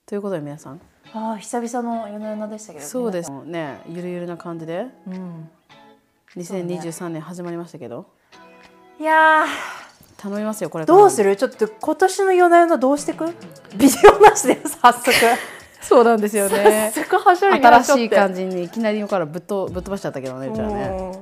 [0.06, 0.80] ということで皆さん。
[1.12, 3.80] ああ久々の夜な夜なでしたけどそうですね。
[3.88, 4.86] ゆるゆるな感じで。
[5.06, 5.48] うん。
[6.36, 8.06] 2023年始まりましたけど。
[8.98, 9.46] いや
[10.16, 11.36] 頼みますよこれーどうする？
[11.36, 13.26] ちょっと今年の夜な夜などうしてく？
[13.76, 15.12] ビデオなしで早速。
[15.82, 16.90] そうなんですよね。
[16.94, 20.74] 早速はしょりに新しい感じにいきなりからぶっとぶっ飛ばしちゃったけどねうちはね。
[20.74, 21.12] ね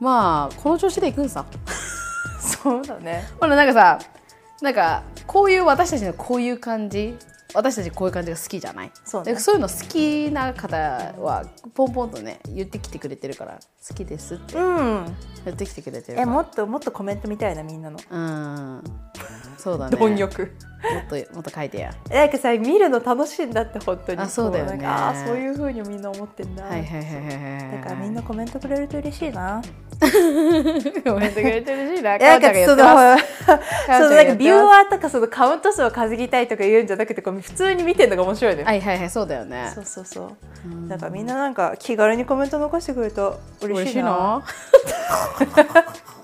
[0.00, 1.44] まあこの調子でいくんさ。
[2.40, 3.28] そうだね。
[3.38, 3.98] ほらなんかさ
[4.62, 7.16] なんかこういう私たちのこういう感じ
[7.54, 8.92] 私たちこういう感じが好きじゃない？
[9.04, 9.34] そうね。
[9.34, 11.44] でそういうの好きな方は
[11.74, 15.04] ポンポンとね言ってきてくれてるから好きですってうん。
[15.44, 17.98] 言ってきてくれてるえもっともっとコメント見たいなみんなの。
[18.10, 18.82] うん。
[19.58, 19.96] そうだね。
[19.96, 20.52] 貪欲
[20.94, 21.94] もっともっと書いてや。
[22.10, 24.20] なんかさ見るの楽しいんだって本当に。
[24.20, 24.86] あそうだよね。
[24.86, 29.62] あーそういう風にみんな思ってんだ、はいはいはいはいはいだからみんなコメントくれると嬉しいな。
[30.00, 32.18] コメントくれてるしいな。
[32.18, 33.16] なんかそのか
[33.98, 38.64] そのなんかビューワーとかそのカウント数を稼ぎたいとか言うんじゃなくてこう普通に見てるのが面白いね。
[38.64, 39.70] はいはいはいそうだよね。
[39.74, 40.88] そうそうそう。
[40.88, 44.42] だからみんななんか気軽にコメント残してくれると嬉しいな。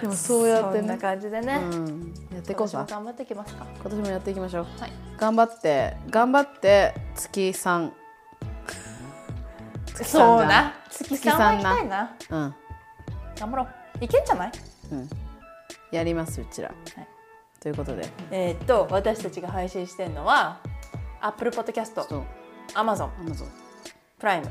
[0.00, 1.60] でもそうやってそんなね、感じでね。
[1.62, 3.66] うん、やっていこうさ今年も頑張っていきますか？
[3.80, 4.66] 今年もやっていきましょう。
[4.78, 4.92] はい。
[5.16, 7.90] 頑張って頑張って月3
[9.86, 10.74] 月そう三な。
[10.90, 12.16] 月月三は行きたいな。
[12.30, 12.54] うん。
[13.38, 13.62] 頑張ろ
[14.00, 14.04] う。
[14.04, 14.52] いけんじゃない？
[14.92, 15.08] うん。
[15.92, 17.08] やりますうちら、はい。
[17.60, 18.08] ということで。
[18.30, 20.60] えーっと私たちが配信してるのは
[21.20, 22.24] Apple Podcast、そう。
[22.74, 23.46] Amazon、Amazon
[24.18, 24.50] プライム、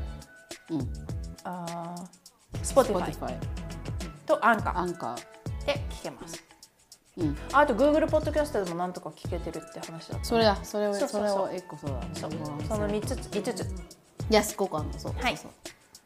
[0.71, 0.93] うん。
[1.43, 2.07] あー
[2.63, 3.35] Spotify Spotify
[4.25, 4.77] とアンカー。
[4.77, 5.17] アンカー。
[5.65, 6.43] で聞けます。
[7.17, 7.37] うん。
[7.51, 10.25] あと Google ポッドキャストでもなんとか聞けてるって話だった。
[10.25, 10.57] それだ。
[10.63, 11.29] それをそうそうそう。
[11.29, 12.31] それを一個そうだそう。
[12.31, 12.67] うん。
[12.67, 13.65] その三つ五つ。
[14.29, 15.13] 安子感のそう。
[15.13, 15.35] はい。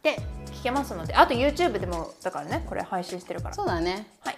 [0.04, 3.56] で聞けますので、あと YouTube でもだからねこれ配信してるから。
[3.56, 4.08] そうだね。
[4.22, 4.38] はい。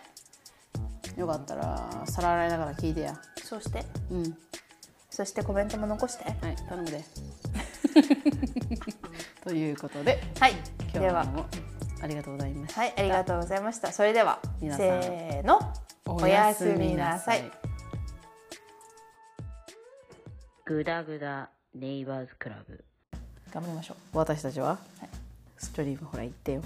[1.17, 3.13] よかったら皿洗いながら聞いてや。
[3.43, 3.85] そして？
[4.11, 4.37] うん。
[5.09, 6.23] そしてコメントも残して？
[6.25, 6.35] はい。
[6.69, 7.03] 頼むで。
[9.43, 10.53] ということではい。
[10.93, 11.23] では。
[11.23, 11.45] 今日も
[12.01, 13.91] ありがとうございましたはいありがとうございました。
[13.91, 15.59] それでは皆さんせーの
[16.05, 17.51] おやすみなさい。
[20.65, 22.83] グダグダネイバーズクラブ
[23.51, 24.77] 頑張りましょ私たちは、
[25.57, 26.63] ストリームほら行ってよう。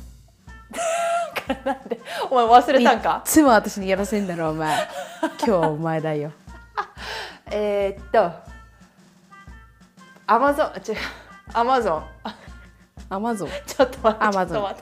[1.66, 3.22] なんでお前忘れたんいか？
[3.26, 4.78] つも私にやらせんだろお前
[5.22, 6.32] 今日はお前だよ
[7.52, 8.32] えー、っと
[10.28, 11.00] Amazon 違う
[11.54, 12.43] Amazon アマゾンちょっと待って
[13.14, 14.76] アマゾンちょっと待ってアマゾン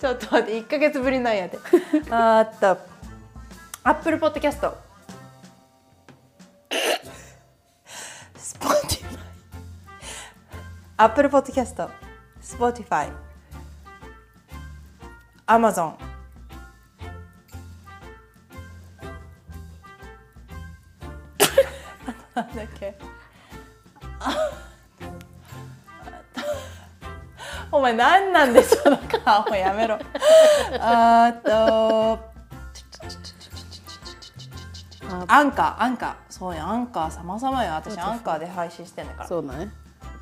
[0.00, 1.58] ちょっと待って1ヶ月ぶりなんやで
[2.10, 2.78] あーっと
[3.84, 4.72] Apple Podcast
[8.38, 9.18] Spotify
[10.96, 11.88] Apple Podcast
[12.40, 13.12] Spotify
[15.46, 15.94] Amazon
[22.06, 22.94] あとなんだっけ
[27.70, 29.98] お前何なんでその顔やめろ。
[30.80, 32.18] あと
[35.28, 36.14] アンカーアンカー。
[36.28, 37.10] そうやアンカー。
[37.10, 39.28] 様々よ私アンカーで配信してんだから。
[39.28, 39.70] そうだね。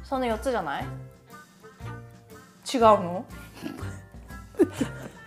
[0.05, 0.85] その4つじゃない？
[0.85, 3.25] 違うの？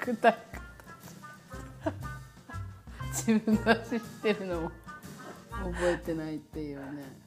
[0.01, 0.35] くだ
[3.11, 4.71] 自分が知ってるのも
[5.51, 7.18] 覚えてないっていうね